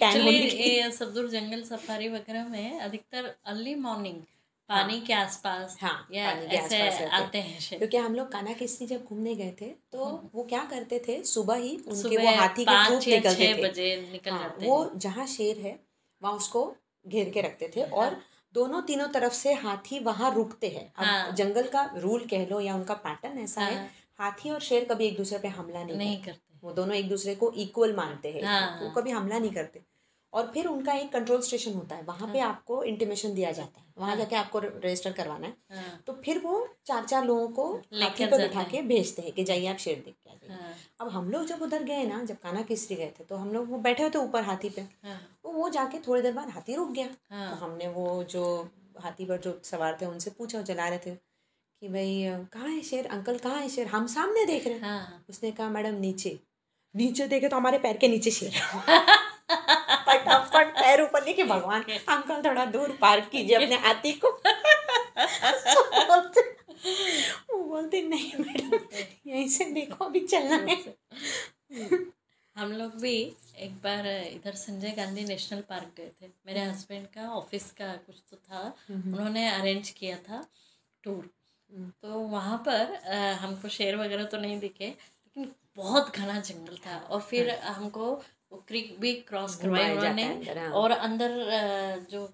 जंगल 1.29 1.63
सफारी 1.63 2.09
वगैरह 2.09 2.47
में 2.47 2.79
अधिकतर 2.79 3.35
अर्ली 3.45 3.75
मॉर्निंग 3.75 4.21
पानी 4.69 4.99
के 5.01 5.13
आसपास। 5.13 5.77
हाँ, 5.81 6.07
या 6.11 6.31
पानी 6.31 6.47
के 6.47 6.55
ऐसे 6.55 6.81
आसपास 6.81 7.09
आते 7.13 7.37
हैं 7.37 7.77
क्योंकि 7.77 7.97
हम 7.97 8.15
लोग 8.15 8.31
काना 8.31 8.53
किस्ती 8.53 8.85
जब 8.87 9.03
घूमने 9.05 9.35
गए 9.35 9.51
थे 9.61 9.65
तो 9.91 10.05
वो 10.35 10.43
क्या 10.43 10.63
करते 10.65 11.01
थे 11.07 11.21
सुबह 11.23 11.55
ही 11.55 11.75
उनके 11.87 12.17
वो 12.17 12.35
हाथी 12.37 12.65
के 12.65 12.83
ग्रुप 12.85 13.07
निकलते 13.07 13.53
थे। 13.53 13.63
बजे 13.63 13.95
निकल 14.11 14.31
हाँ, 14.31 14.39
जाते 14.39 14.67
वो 14.67 14.91
जहाँ 14.95 15.25
शेर 15.27 15.59
है 15.59 15.79
वहाँ 16.21 16.33
उसको 16.35 16.65
घेर 17.05 17.29
के 17.29 17.41
रखते 17.41 17.71
थे 17.75 17.83
और 17.83 18.17
दोनों 18.55 18.81
तीनों 18.81 19.07
तरफ़ 19.07 19.33
से 19.33 19.53
हाथी 19.53 19.99
वहाँ 19.99 20.33
रुकते 20.35 20.67
हैं। 20.69 20.91
हाँ। 20.95 21.31
जंगल 21.35 21.67
का 21.67 21.89
रूल 21.97 22.25
कह 22.25 22.45
लो 22.45 22.59
या 22.59 22.75
उनका 22.75 22.93
पैटर्न 22.93 23.39
ऐसा 23.39 23.61
है 23.61 23.75
हाँ। 23.75 23.87
हाथी 24.19 24.49
और 24.49 24.59
शेर 24.61 24.85
कभी 24.85 25.05
एक 25.07 25.17
दूसरे 25.17 25.39
पे 25.39 25.47
हमला 25.47 25.83
नहीं, 25.83 25.97
नहीं 25.97 26.21
करते। 26.23 26.59
वो 26.63 26.71
दोनों 26.71 26.95
एक 26.95 27.09
दूसरे 27.09 27.35
को 27.35 27.51
इक्वल 27.57 27.95
मानते 27.95 28.31
हैं। 28.31 28.43
हाँ, 28.43 28.79
वो 28.79 28.85
हाँ। 28.85 28.93
कभी 28.97 29.11
हमला 29.11 29.39
नहीं 29.39 29.51
करते। 29.51 29.81
और 30.35 30.47
फिर 30.53 30.67
उनका 30.67 30.93
एक 30.93 31.11
कंट्रोल 31.11 31.41
स्टेशन 31.41 31.73
होता 31.73 31.95
है 31.95 32.03
वहाँ 32.03 32.27
पे 32.33 32.39
आपको 32.39 32.83
इंटीमेशन 32.83 33.33
दिया 33.33 33.51
जाता 33.51 33.79
है। 33.79 33.85
वहाँ 33.97 34.09
हाँ। 34.09 34.17
जाके 34.17 34.35
आपको 34.35 34.59
रजिस्टर 34.59 35.11
करवाना 35.11 35.47
है। 35.47 35.53
हाँ, 35.71 35.99
तो 36.07 36.13
फिर 36.13 36.39
वो 36.39 36.67
चार 36.85 37.05
चार 37.05 37.25
लोगों 37.25 37.47
को 37.47 37.67
हाथी 37.73 37.95
लेकर 37.99 38.15
पे 38.15 38.25
जाते 38.25 38.47
बिठा 38.47 38.63
के 38.63 38.81
भेजते 38.81 39.21
हैं 39.21 39.31
कि 39.31 39.43
जाइए 39.43 39.67
आप 39.67 39.77
शेर 39.77 40.01
देख 40.05 40.15
के 40.23 40.29
आ 40.29 40.33
जाइए। 40.33 40.61
हाँ, 40.61 40.73
अब 41.01 41.09
हम 41.09 41.29
लोग 41.31 41.45
जब 41.45 41.61
उधर 41.61 41.83
गए 41.83 42.03
ना 42.05 42.23
जब 42.23 42.39
काना 42.39 42.61
किस्ती 42.61 42.95
गए 42.95 43.11
थे 43.19 43.23
तो 43.23 43.35
हम 43.35 43.53
लोग 43.53 43.69
वो 43.69 43.77
बैठे 43.77 44.03
हुए 44.03 44.11
थे 44.11 44.19
ऊपर 44.19 44.43
हाथी 44.43 44.69
पे। 44.69 44.81
हाँ, 44.81 45.19
तो 45.43 45.51
वो 45.51 45.69
जाके 45.69 45.99
थोड़ी 46.07 46.21
देर 46.21 46.33
बाद 46.33 46.49
हाथी 46.49 46.75
रुक 46.75 46.91
गया। 46.91 47.07
तो 47.07 47.35
हाँ, 47.35 47.57
हमने 47.57 47.87
वो 47.87 48.23
जो 48.23 48.43
हाथी 49.03 49.25
पर 49.25 49.37
जो 49.37 49.59
सवार 49.63 49.97
थे 50.01 50.05
उनसे 50.05 50.31
पूछा 50.31 50.61
चला 50.61 50.87
रहे 50.87 50.99
थे 51.05 51.11
कि 51.11 51.87
भाई 51.87 52.23
कहाँ 52.53 52.69
है 52.69 52.81
शेर? 52.81 53.07
अंकल 53.07 53.37
कहाँ 53.37 53.59
है 53.59 53.69
शेर? 53.69 53.87
हम 53.87 54.07
सामने 54.07 54.45
देख 54.45 54.67
रहे 54.67 54.75
हैं। 54.75 54.81
हाँ, 54.81 55.25
उसने 55.29 55.51
कहा 55.51 55.69
मैडम 55.69 55.95
नीचे। 55.95 56.39
नीचे 56.95 57.27
देखे 57.27 57.49
तो 57.49 57.57
हमारे 57.57 57.77
पैर 57.77 57.97
के 57.97 58.07
नीचे 58.07 58.31
शेर 58.31 58.53
पैर 60.95 61.03
ऊपर 61.03 61.25
लेके 61.25 61.43
भगवान 61.43 61.81
अंकल 61.81 62.41
थोड़ा 62.41 62.65
दूर 62.71 62.97
पार्क 63.01 63.29
कीजिए 63.31 63.55
अपने 63.55 63.75
हाथी 63.85 64.11
को। 64.15 64.31
बोलते 66.07 66.41
वो 67.51 67.63
बोलते 67.63 68.01
नहीं 68.03 68.31
मैडम 68.39 68.77
यहीं 69.27 69.47
से 69.49 69.65
देखो 69.71 70.05
अभी 70.05 70.19
चलना 70.25 70.55
है। 70.61 70.75
हम 72.55 72.71
लोग 72.71 72.95
भी 73.01 73.15
एक 73.59 73.71
बार 73.83 74.07
इधर 74.07 74.55
संजय 74.55 74.91
गांधी 74.97 75.23
नेशनल 75.25 75.61
पार्क 75.69 75.91
गए 75.97 76.11
थे। 76.21 76.27
मेरे 76.47 76.59
हस्बैंड 76.61 77.07
का 77.07 77.29
ऑफ़िस 77.31 77.71
का 77.71 77.91
कुछ 77.97 78.21
तो 78.31 78.37
था। 78.37 78.61
उन्होंने 78.91 79.47
अरेंज 79.49 79.89
किया 79.89 80.17
था 80.19 80.45
टूर 81.03 81.29
हम्म। 81.71 81.89
तो 82.01 82.19
वहाँ 82.29 82.57
पर 82.67 82.95
हमको 83.41 83.69
शेर 83.69 83.95
वगैरह 83.97 84.23
तो 84.25 84.37
नहीं 84.37 84.59
दिखे 84.59 84.87
लेकिन 84.87 85.51
बहुत 85.77 86.15
घना 86.17 86.39
जंगल 86.41 86.77
था। 86.85 86.97
और 86.99 87.21
फिर 87.21 87.49
हमको 87.49 88.13
वो 88.51 88.63
क्रिक 88.67 88.95
भी 88.99 89.13
क्रॉस 89.27 89.57
जाता 89.95 90.09
उन्होंने 90.09 90.23
है 90.23 90.59
हाँ। 90.59 90.71
और 90.71 90.91
अंदर 90.91 91.31
जो 92.11 92.27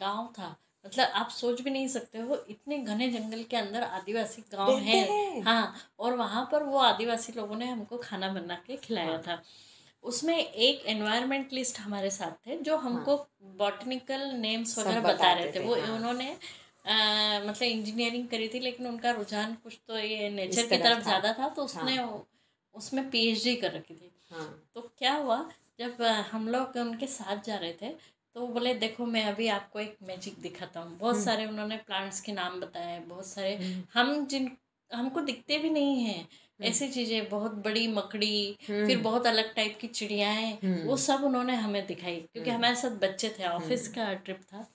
गाँव 0.00 0.32
था 0.38 0.56
मतलब 0.84 1.08
आप 1.14 1.28
सोच 1.30 1.60
भी 1.60 1.70
नहीं 1.70 1.88
सकते 1.88 2.18
हो 2.18 2.44
इतने 2.48 2.78
घने 2.78 3.08
जंगल 3.10 3.42
के 3.42 3.56
अंदर 3.56 3.82
आदिवासी 3.82 4.42
गाँव 4.52 4.78
है 4.78 5.40
हाँ 5.40 5.74
और 5.98 6.16
वहाँ 6.16 6.48
पर 6.52 6.62
वो 6.62 6.78
आदिवासी 6.78 7.32
लोगों 7.32 7.56
ने 7.56 7.66
हमको 7.66 7.96
खाना 7.98 8.28
बना 8.28 8.54
के 8.66 8.76
खिलाया 8.76 9.10
हाँ। 9.10 9.22
था 9.22 9.42
उसमें 10.04 10.36
एक 10.38 10.86
एनवायरमेंटलिस्ट 10.86 11.78
हमारे 11.78 12.10
साथ 12.10 12.46
थे 12.46 12.56
जो 12.60 12.76
हमको 12.76 13.16
हाँ। 13.16 13.54
बॉटनिकल 13.58 14.20
नेम्स 14.36 14.78
वगैरह 14.78 15.00
बता 15.00 15.12
बताते 15.12 15.40
रहे 15.40 15.52
थे 15.52 15.58
थे, 15.58 15.64
वो 15.64 15.74
हाँ। 15.76 15.94
उन्होंने 15.96 16.30
मतलब 17.46 17.62
इंजीनियरिंग 17.62 18.28
करी 18.28 18.48
थी 18.48 18.60
लेकिन 18.60 18.86
उनका 18.86 19.10
रुझान 19.10 19.54
कुछ 19.54 19.78
तो 19.88 19.98
ये 19.98 20.30
नेचर 20.30 20.62
की 20.62 20.76
तरफ़ 20.76 20.84
तरफ़ 20.84 21.02
ज़्यादा 21.04 21.32
था 21.32 21.48
तो 21.48 21.64
उसने 21.64 21.96
उसमें 22.74 23.08
पीएचडी 23.10 23.54
कर 23.56 23.72
रखी 23.72 23.94
थी। 23.94 24.10
हाँ। 24.30 24.48
तो 24.74 24.80
क्या 24.98 25.14
हुआ 25.14 25.38
जब 25.78 26.02
हम 26.32 26.48
लोग 26.48 26.76
उनके 26.78 27.06
साथ 27.08 27.44
जा 27.44 27.56
रहे 27.56 27.72
थे 27.72 27.88
तो 28.36 28.40
वो 28.40 28.46
बोले 28.48 28.74
देखो 28.74 29.06
मैं 29.06 29.24
अभी 29.26 29.48
आपको 29.50 29.80
एक 29.80 29.96
मैजिक 30.02 30.40
दिखाता 30.42 30.80
हूँ। 30.80 30.96
बहुत 30.98 31.18
सारे 31.18 31.46
उन्होंने 31.46 31.76
प्लांट्स 31.78 32.20
के 32.20 32.32
नाम 32.32 32.60
बताए 32.60 32.98
बहुत 33.00 33.26
सारे 33.26 33.58
हम 33.94 34.24
जिन 34.26 34.50
हमको 34.90 35.20
दिखते 35.20 35.58
भी 35.58 35.70
नहीं 35.70 36.04
हैं। 36.04 36.26
ऐसी 36.60 36.88
चीज़ें 36.88 37.28
बहुत 37.28 37.52
बड़ी 37.64 37.86
मकड़ी 37.88 38.56
फिर 38.60 38.98
बहुत 38.98 39.26
अलग 39.26 39.54
टाइप 39.54 39.78
की 39.80 39.86
चिड़ियाएँ 39.88 40.58
वो 40.86 40.96
सब 40.98 41.24
उन्होंने 41.24 41.54
हमें 41.56 41.86
दिखाई 41.86 42.16
क्योंकि 42.22 42.50
हमारे 42.50 42.74
साथ 42.76 42.98
बच्चे 43.00 43.34
थे 43.38 43.46
ऑफ़िस 43.48 43.88
का 43.88 44.12
ट्रिप 44.14 44.40
था। 44.44 44.66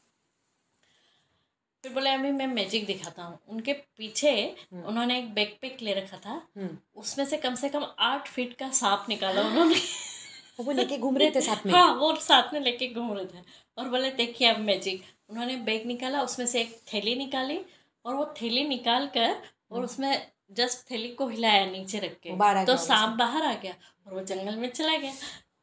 फिर 1.88 1.94
बोले 1.94 2.10
अभी 2.10 2.32
मैं 2.32 2.48
मैजिक 2.48 2.86
दिखाता 2.86 3.24
हूँ। 3.24 3.40
उनके 3.48 3.74
पीछे 3.74 4.56
उन्होंने 4.74 5.20
एक 5.20 5.34
बैकपैक 5.34 5.78
ले 5.82 5.94
रखा 5.94 6.18
था। 6.18 6.48
हम्म। 6.58 6.78
उसमें 6.96 7.26
से 7.26 7.38
कम 7.38 7.56
से 7.56 7.70
कम 7.70 7.86
आठ 8.00 8.28
फीट 8.28 8.54
का 8.54 8.70
सांप 8.70 9.06
निकाला 9.10 9.42
उन्होंने। 9.42 9.76
वो 10.60 10.72
लेके 10.72 10.98
घूम 10.98 11.18
रहे 11.18 11.32
थे 11.32 11.42
साथ 11.42 11.66
में? 11.66 11.74
हाँ 11.74 11.96
वो 11.96 12.16
साथ 12.16 12.54
में 12.54 12.60
लेके 12.62 12.88
घूम 12.88 13.14
रहे 13.14 13.26
थे। 13.26 13.44
और 13.78 13.90
बोले 13.90 14.12
देखिए 14.12 14.48
अब 14.48 14.60
मैजिक 14.60 15.04
उन्होंने 15.30 15.56
बैग 15.56 15.86
निकाला 15.86 16.22
उसमें 16.22 16.46
से 16.46 16.62
एक 16.62 16.82
थैली 16.94 17.16
निकाली 17.16 17.60
और 18.06 18.16
वो 18.16 18.34
थैली 18.42 18.68
निकाल 18.68 19.08
कर 19.08 19.36
और 19.72 19.84
उसमें 19.84 20.32
जस्ट 20.52 20.92
थैली 20.92 21.10
को 21.10 21.28
हिलाया 21.28 21.66
नीचे 21.66 22.00
रख 22.00 22.20
के। 22.20 22.30
तो 22.66 22.78
सांप 22.78 23.10
बाहर 23.10 23.44
आ 23.44 23.54
गया 23.54 23.74
और 24.08 24.14
वो 24.14 24.22
जंगल 24.22 24.56
में 24.56 24.70
चला 24.70 24.98
गया। 24.98 25.14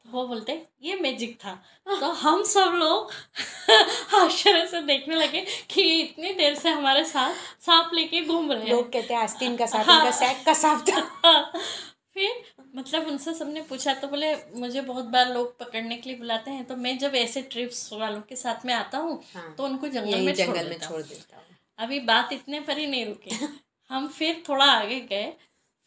तो 0.07 0.11
वो 0.13 0.27
बोलते 0.29 0.53
ये 0.83 0.95
मैजिक 1.01 1.37
था। 1.45 1.53
तो 2.01 2.11
हम 2.13 2.43
सब 2.45 2.73
लोग 2.77 3.11
आश्चर्य 4.15 4.67
से 4.67 4.81
देखने 4.83 5.15
लगे 5.17 5.45
कि 5.71 5.83
ये 5.83 6.01
इतनी 6.03 6.33
देर 6.35 6.55
से 6.55 6.69
हमारे 6.69 7.05
साथ 7.05 7.35
सांप 7.67 7.91
लेके 7.95 8.21
घूम 8.25 8.53
रहे 8.53 8.63
हैं। 8.63 8.71
लोग 8.71 8.93
कहते 8.93 9.15
हैं 9.15 9.21
आस्तीन 9.21 9.57
का 9.57 9.67
सांप 9.67 9.89
हाँ। 9.89 10.11
सैक 10.13 10.45
का 10.47 10.55
सांप 10.55 10.85
था। 10.89 11.41
फिर 12.15 12.43
मतलब 12.77 13.07
उनसे 13.09 13.33
सबने 13.35 13.61
पूछा 13.63 13.95
तो 13.95 14.09
बोले 14.09 14.35
मुझे 14.57 14.81
बहुत 14.81 15.05
बार 15.05 15.33
लोग 15.35 15.59
पकड़ने 15.59 15.97
के 15.97 16.09
लिए 16.11 16.19
बुलाते 16.19 16.51
हैं 16.51 16.65
तो 16.65 16.77
मैं 16.77 16.97
जब 16.99 17.15
ऐसे 17.15 17.43
ट्रिप्स 17.43 17.89
वालों 17.93 18.21
के 18.21 18.37
साथ 18.37 18.67
में 18.67 18.73
आता 18.75 18.99
हूँ 18.99 19.21
हाँ। 19.35 19.55
तो 19.59 19.65
उनको 19.65 19.89
जंगल 19.89 20.21
में 20.21 20.35
छोड़ 20.35 20.47
जंगल 20.47 20.69
में 20.71 20.79
छोड़ 20.79 21.03
देता 21.03 21.37
हूँ। 21.37 21.45
अभी 21.79 22.01
बात 22.01 22.33
इतने 22.33 22.61
पर 22.61 22.79
ही 22.79 22.87
नहीं 22.87 23.07
रुके। 23.07 23.31
हम 23.91 24.09
फिर 24.09 24.43
थोड़ा 24.49 24.65
आगे 24.65 25.01
गए 25.01 25.33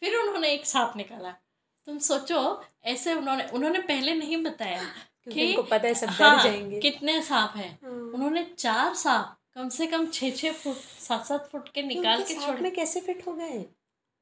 फिर 0.02 0.16
उन्होंने 0.18 0.52
एक 0.54 0.66
सांप 0.66 0.94
निकाला। 0.98 1.34
तुम 1.88 1.98
सोचो 1.98 2.40
ऐसे 2.86 3.14
उन्होंने 3.14 3.44
उन्होंने 3.54 3.80
पहले 3.80 4.14
नहीं 4.14 4.38
बताया 4.44 4.82
उनको 5.28 5.64
पता 5.64 5.88
है 5.88 5.94
सब 5.94 6.08
हाँ, 6.10 6.44
जाएँगे। 6.44 6.80
कितने 6.80 7.22
सांप 7.22 7.54
हैं। 7.56 7.72
हाँ। 7.84 7.92
उन्होंने 7.92 8.44
चार 8.58 8.94
सांप 8.94 9.36
कम 9.56 9.70
से 9.70 9.86
कम 9.88 10.06
छः 10.06 10.32
छः 10.32 10.52
फुट 10.52 10.76
सात 11.08 11.26
सात 11.26 11.50
फुट 11.52 11.70
के 11.70 11.82
निकाल 11.82 12.24
के 12.24 12.34
छोड़े 12.34 12.62
में 12.62 12.72
कैसे 12.74 13.00
फिट 13.00 13.24
हो 13.28 13.34
गए? 13.34 13.66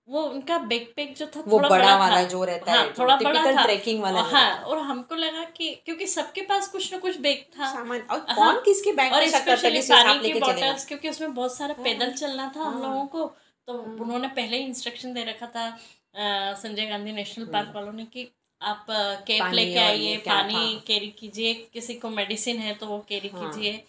वो 0.08 0.22
उनका 0.22 0.58
बैकपैक 0.58 1.16
जो 1.16 1.26
था 1.26 1.40
वो 1.48 1.58
थोड़ा 1.58 1.70
बड़ा 1.70 1.96
वाला 1.98 2.24
जो 2.24 2.44
रहता 2.44 2.72
हाँ, 2.72 2.84
है 2.84 2.94
थोड़ा 2.94 3.16
बड़ा 3.18 3.44
था। 3.46 3.64
ट्रैकिंग 3.64 4.02
वाला 4.04 4.22
हाँ। 4.22 4.56
और 4.58 4.78
हमको 4.78 5.16
लगा 5.16 5.44
कि 5.44 5.74
क्योंकि 5.86 6.08
सबके 6.08 6.42
पास 6.42 6.68
कुछ 6.68 6.92
ना 6.94 7.00
कुछ 7.00 7.18
बैग 7.20 7.44
था। 7.60 7.72
सामान 7.74 8.02
और 8.02 8.26
हाँ, 8.30 8.36
कौन 8.36 8.62
किसके 8.66 8.92
बैग 8.92 9.14
और 9.14 9.28
स्पेशली 9.28 9.82
पानी 9.82 10.32
की 10.32 10.40
बॉटल्स 10.40 10.86
क्योंकि 10.86 11.10
उसमें 11.10 11.34
बहुत 11.34 11.58
सारा 11.58 11.74
पैदल 11.84 12.12
चलना 12.12 12.52
था 12.56 12.64
हम 12.64 12.74
हाँ। 12.74 12.82
लोगों 12.82 13.06
को। 13.06 13.26
तो 13.68 13.74
उन्होंने 13.74 14.28
पहले 14.28 14.58
ही 14.58 14.64
इंस्ट्रक्शन 14.64 15.14
दे 15.14 15.24
रखा 15.24 15.48
था 15.48 15.70
संजय 16.16 16.86
गांधी 16.86 17.12
नेशनल 17.12 17.46
पार्क 17.46 17.72
वालों 17.76 17.94
ने 17.94 18.06
कि 18.06 18.28
आप 18.62 18.86
कैप 19.28 19.54
लेके 19.54 19.80
आइए 19.80 20.16
पानी। 20.18 20.80
कैरी 20.88 21.08
कीजिए 21.08 21.54
किसी 21.74 21.94
को 21.96 22.10
मेडिसिन 22.10 22.58
है 22.58 22.74
तो 22.74 22.86
वो 22.88 23.00
कैरी 23.10 23.28
हाँ। 23.28 23.52
कीजिए। 23.54 23.84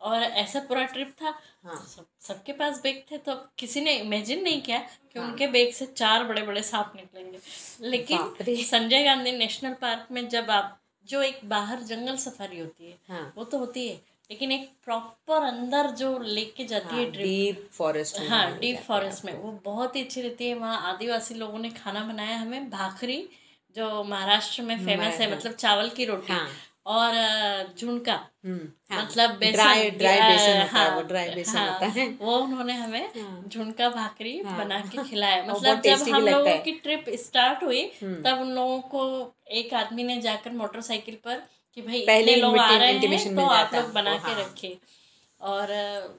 और 0.00 0.22
ऐसा 0.22 0.60
पूरा 0.60 0.84
ट्रिप 0.84 1.08
था। 1.22 1.28
हाँ। 1.64 1.84
सब 1.88 2.04
सबके 2.20 2.52
पास 2.52 2.80
बैग 2.82 3.02
थे 3.10 3.16
तो 3.18 3.34
किसी 3.58 3.80
ने 3.80 3.96
इमेजिन 3.96 4.42
नहीं 4.42 4.60
किया 4.62 4.78
कि 4.78 5.18
हाँ। 5.18 5.26
उनके 5.28 5.46
बैग 5.46 5.72
से 5.72 5.86
चार 5.86 6.24
बड़े 6.24 6.42
बड़े 6.42 6.62
सांप 6.62 6.92
निकलेंगे। 6.96 7.38
लेकिन 7.88 8.62
संजय 8.64 9.04
गांधी 9.04 9.32
नेशनल 9.32 9.72
पार्क 9.72 10.06
में 10.12 10.28
जब 10.28 10.50
आप 10.50 10.78
जो 11.08 11.22
एक 11.22 11.40
बाहर 11.44 11.82
जंगल 11.82 12.16
सफारी 12.16 12.58
होती 12.58 12.90
है 12.90 12.96
हाँ। 13.08 13.32
वो 13.36 13.44
तो 13.44 13.58
होती 13.58 13.88
है। 13.88 14.00
लेकिन 14.30 14.52
एक 14.52 14.68
प्रॉपर 14.84 15.42
अंदर 15.44 15.86
जो 15.98 16.18
लेके 16.18 16.64
जाती 16.64 16.96
है 16.96 17.10
डीप 17.12 17.68
फॉरेस्ट 17.72 18.20
में 18.20 18.28
हाँ 18.28 18.58
डीप 18.58 18.78
फॉरेस्ट 18.78 19.24
में 19.24 19.32
वो 19.34 19.52
बहुत 19.64 19.96
ही 19.96 20.02
अच्छी 20.02 20.22
रहती 20.22 20.48
है 20.48 20.54
वहाँ 20.54 20.80
आदिवासी 20.92 21.34
लोगों 21.34 21.58
ने 21.58 21.70
खाना 21.74 22.04
बनाया 22.04 22.36
हमें 22.38 22.68
भाखरी 22.70 23.22
जो 23.76 24.02
महाराष्ट्र 24.04 24.62
में 24.62 24.76
फ़ेमस 24.76 25.20
है 25.20 25.26
हाँ। 25.26 25.36
मतलब 25.36 25.52
चावल 25.54 25.88
की 25.88 26.04
रोटी 26.04 26.32
हाँ। 26.32 26.48
और 26.86 27.12
झुणका 27.78 28.14
हम्म, 28.44 28.68
हाँ, 28.90 29.02
मतलब 29.02 29.30
बेसन 29.30 29.52
ड्राई 29.52 29.90
ड्राई 29.90 30.20
बेसन 30.20 30.58
होता 30.58 30.62
है 30.62 30.68
हाँ, 30.68 30.94
वो 30.96 31.02
ड्राई 31.02 31.28
बेसन 31.30 31.58
हाँ, 31.58 31.72
होता 31.72 31.86
है 31.88 32.08
वो 32.20 32.36
उन्होंने 32.36 32.74
हमें 32.74 33.08
हाँ। 33.16 33.44
झुणका 33.48 33.88
भाकरी 33.90 34.38
हाँ। 34.38 34.56
बना 34.58 34.80
के 34.86 35.04
खिलाया 35.10 35.44
मतलब 35.44 35.80
जब 35.82 36.08
हम 36.08 36.26
लोगों 36.26 36.56
की 36.58 36.72
ट्रिप 36.78 37.04
स्टार्ट 37.18 37.62
हुई 37.62 37.84
हम्म। 38.02 38.22
तब 38.22 38.40
उन 38.40 38.50
लोगों 38.52 38.80
को 38.94 39.34
एक 39.52 39.74
आदमी 39.74 40.04
ने 40.04 40.20
जाकर 40.20 40.52
मोटरसाइकिल 40.52 41.18
पर 41.24 41.42
कि 41.76 41.82
भाई 41.82 42.00
पहले 42.06 42.36
लोग 42.36 42.58
आ 42.58 42.70
रहे 42.76 42.92
हैं 42.92 43.34
तो 43.34 43.42
आप 43.42 43.74
लोग 43.74 43.92
बना 43.92 44.16
के 44.16 44.30
हाँ। 44.30 44.40
रखिए 44.40 44.78
और 45.40 45.68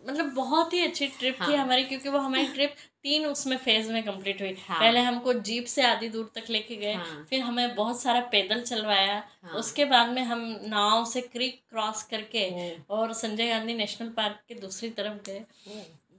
मतलब 0.07 0.31
बहुत 0.33 0.73
ही 0.73 0.79
अच्छी 0.81 1.07
ट्रिप 1.09 1.35
थी 1.37 1.53
हाँ। 1.53 1.63
हमारी 1.63 1.83
क्योंकि 1.83 2.09
वो 2.09 2.19
हमारी 2.19 2.45
ट्रिप 2.47 2.75
तीन 3.03 3.25
उसमें 3.25 3.55
फ़ेज़ 3.57 3.91
में 3.91 4.01
कंप्लीट 4.03 4.41
हुई 4.41 4.55
हाँ। 4.67 4.79
पहले 4.79 4.99
हमको 4.99 5.33
जीप 5.41 5.65
से 5.65 5.81
आधी 5.83 6.09
दूर 6.09 6.31
तक 6.35 6.49
लेके 6.49 6.75
गए 6.75 6.93
हाँ। 6.93 7.25
फिर 7.29 7.41
हमें 7.41 7.75
बहुत 7.75 8.01
सारा 8.01 8.19
पैदल 8.31 8.61
चलवाया 8.61 9.23
हाँ। 9.43 9.53
उसके 9.53 9.85
बाद 9.85 10.09
में 10.09 10.21
हम 10.23 10.45
नाव 10.65 11.05
से 11.05 11.21
क्रीक 11.21 11.61
क्रॉस 11.69 12.03
करके 12.03 12.49
और 12.89 13.13
संजय 13.13 13.49
गांधी 13.49 13.73
नेशनल 13.73 14.09
पार्क 14.09 14.39
के 14.47 14.55
दूसरी 14.55 14.89
तरफ़ 14.89 15.17
गए 15.29 15.43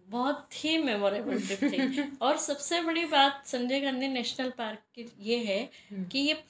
बहुत 0.08 0.64
ही 0.64 0.76
मेमोरेबल 0.78 1.40
ट्रिप 1.40 1.62
थी 1.64 2.10
और 2.22 2.36
सबसे 2.38 2.80
बड़ी 2.82 3.04
बात 3.04 3.42
संजय 3.46 3.80
गांधी 3.80 4.08
नेशनल 4.08 4.50
पार्क 4.50 4.78
की 4.94 5.10
ये 5.20 5.38
है 5.44 5.62
हम्म। 5.62 6.04
कि 6.04 6.18
ये 6.18 6.42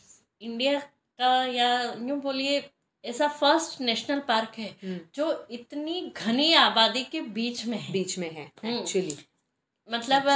इंडिया 0.42 0.80
का 1.22 1.34
या 1.46 1.72
यूँ 2.02 2.20
बोलिए 2.20 2.62
ऐसा 3.04 3.26
फ़र्स्ट 3.28 3.80
नेशनल 3.80 4.18
पार्क 4.18 4.58
है 4.58 4.68
हम्म, 4.84 4.98
जो 5.14 5.46
इतनी 5.50 6.00
घनी 6.16 6.52
आबादी 6.54 7.02
के 7.04 7.20
बीच 7.36 7.66
में 7.66 7.78
है। 7.78 7.92
बीच 7.92 8.18
में 8.18 8.30
है 8.30 8.50
हम्म। 8.64 8.78
एक्चुअली 8.78 9.16
मतलब 9.88 10.28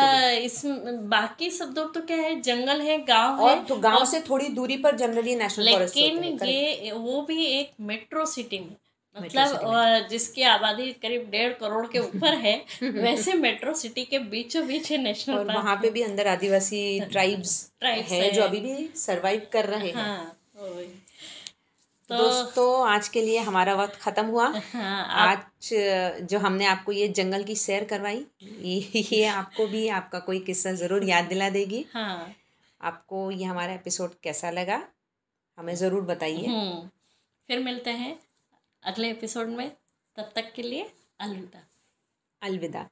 इस 0.45 0.63
बाकी 1.11 1.51
शब्दों 1.51 1.85
तो 1.87 2.01
क्या 2.01 2.17
है 2.17 2.41
जंगल 2.41 2.81
है 2.81 2.99
गाँव 3.05 3.43
और 3.43 3.51
है 3.51 3.65
तो 3.65 3.77
गाँव 3.77 4.05
से 4.05 4.21
थोड़ी 4.21 4.49
दूरी 4.49 4.77
पर 4.77 4.97
जनरली 4.97 5.37
नेशनल 5.37 5.65
लेकिन 5.65 6.25
ये 6.49 6.91
वो 6.93 7.23
भी 7.23 7.45
एक 7.45 7.71
मेट्रो 7.81 8.27
सिटी 8.27 8.59
में। 8.59 8.75
मतलब 9.17 10.07
जिसकी 10.11 10.43
आबादी 10.43 10.93
करीब 10.93 11.29
डेढ़ 11.31 11.53
करोड़ 11.53 11.87
के 11.87 11.99
ऊपर 11.99 12.35
है 12.35 12.57
वैसे 12.83 13.33
मेट्रो 13.35 13.75
सिटी 13.75 14.05
के 14.05 14.19
बीचों 14.19 14.67
बीच 14.67 14.91
है 14.93 14.99
नेशनल 14.99 15.39
और 15.39 15.45
वहाँ 15.47 15.77
पे 15.77 15.91
भी 15.91 16.03
अंदर 16.03 16.27
आदिवासी 16.27 16.83
ट्राइब्स 17.01 17.55
ट्राइब्स 17.81 18.11
है 18.13 18.21
है। 18.23 18.31
जो 18.31 18.43
अभी 18.43 18.61
भी 18.61 18.89
सरवाइव 18.97 19.47
कर 19.53 19.65
रहे 19.65 19.89
हैं। 19.89 19.95
हाँ। 19.95 20.37
तो 20.67 22.17
दोस्तों 22.17 22.89
आज 22.89 23.09
के 23.09 23.23
लिए 23.23 23.39
हमारा 23.41 23.75
वक्त 23.75 23.95
खत्म 24.01 24.25
हुआ। 24.27 24.47
हाँ 24.73 25.05
आप 25.05 25.39
आज 25.39 25.69
जो 26.31 26.39
हमने 26.39 26.65
आपको 26.67 26.93
ये 26.93 27.09
जंगल 27.09 27.45
की 27.45 27.57
सैर 27.57 27.85
करवाई 27.85 28.25
ये 28.43 29.03
ये 29.13 29.25
आपको 29.27 29.67
भी 29.67 29.87
आपका 29.91 30.19
कोई 30.19 30.41
किस्सा 30.41 30.73
ज़रूर 30.75 31.05
याद 31.05 31.25
दिला 31.25 31.49
देगी। 31.51 31.85
हाँ। 31.93 32.35
आपको 32.81 33.31
ये 33.31 33.45
हमारा 33.45 33.73
एपिसोड 33.73 34.15
कैसा 34.23 34.51
लगा 34.51 34.83
हमें 35.59 35.75
ज़रूर 35.75 36.03
बताइए। 36.03 36.47
हम्म। 36.47 36.89
फिर 37.49 37.61
मिलते 37.61 37.91
हैं 37.93 38.19
अगले 38.83 39.11
एपिसोड 39.11 39.49
में। 39.49 39.71
तब 40.17 40.31
तक 40.37 40.53
के 40.57 40.63
लिए 40.63 40.91
अलविदा। 41.21 41.67
अलविदा। 42.43 42.89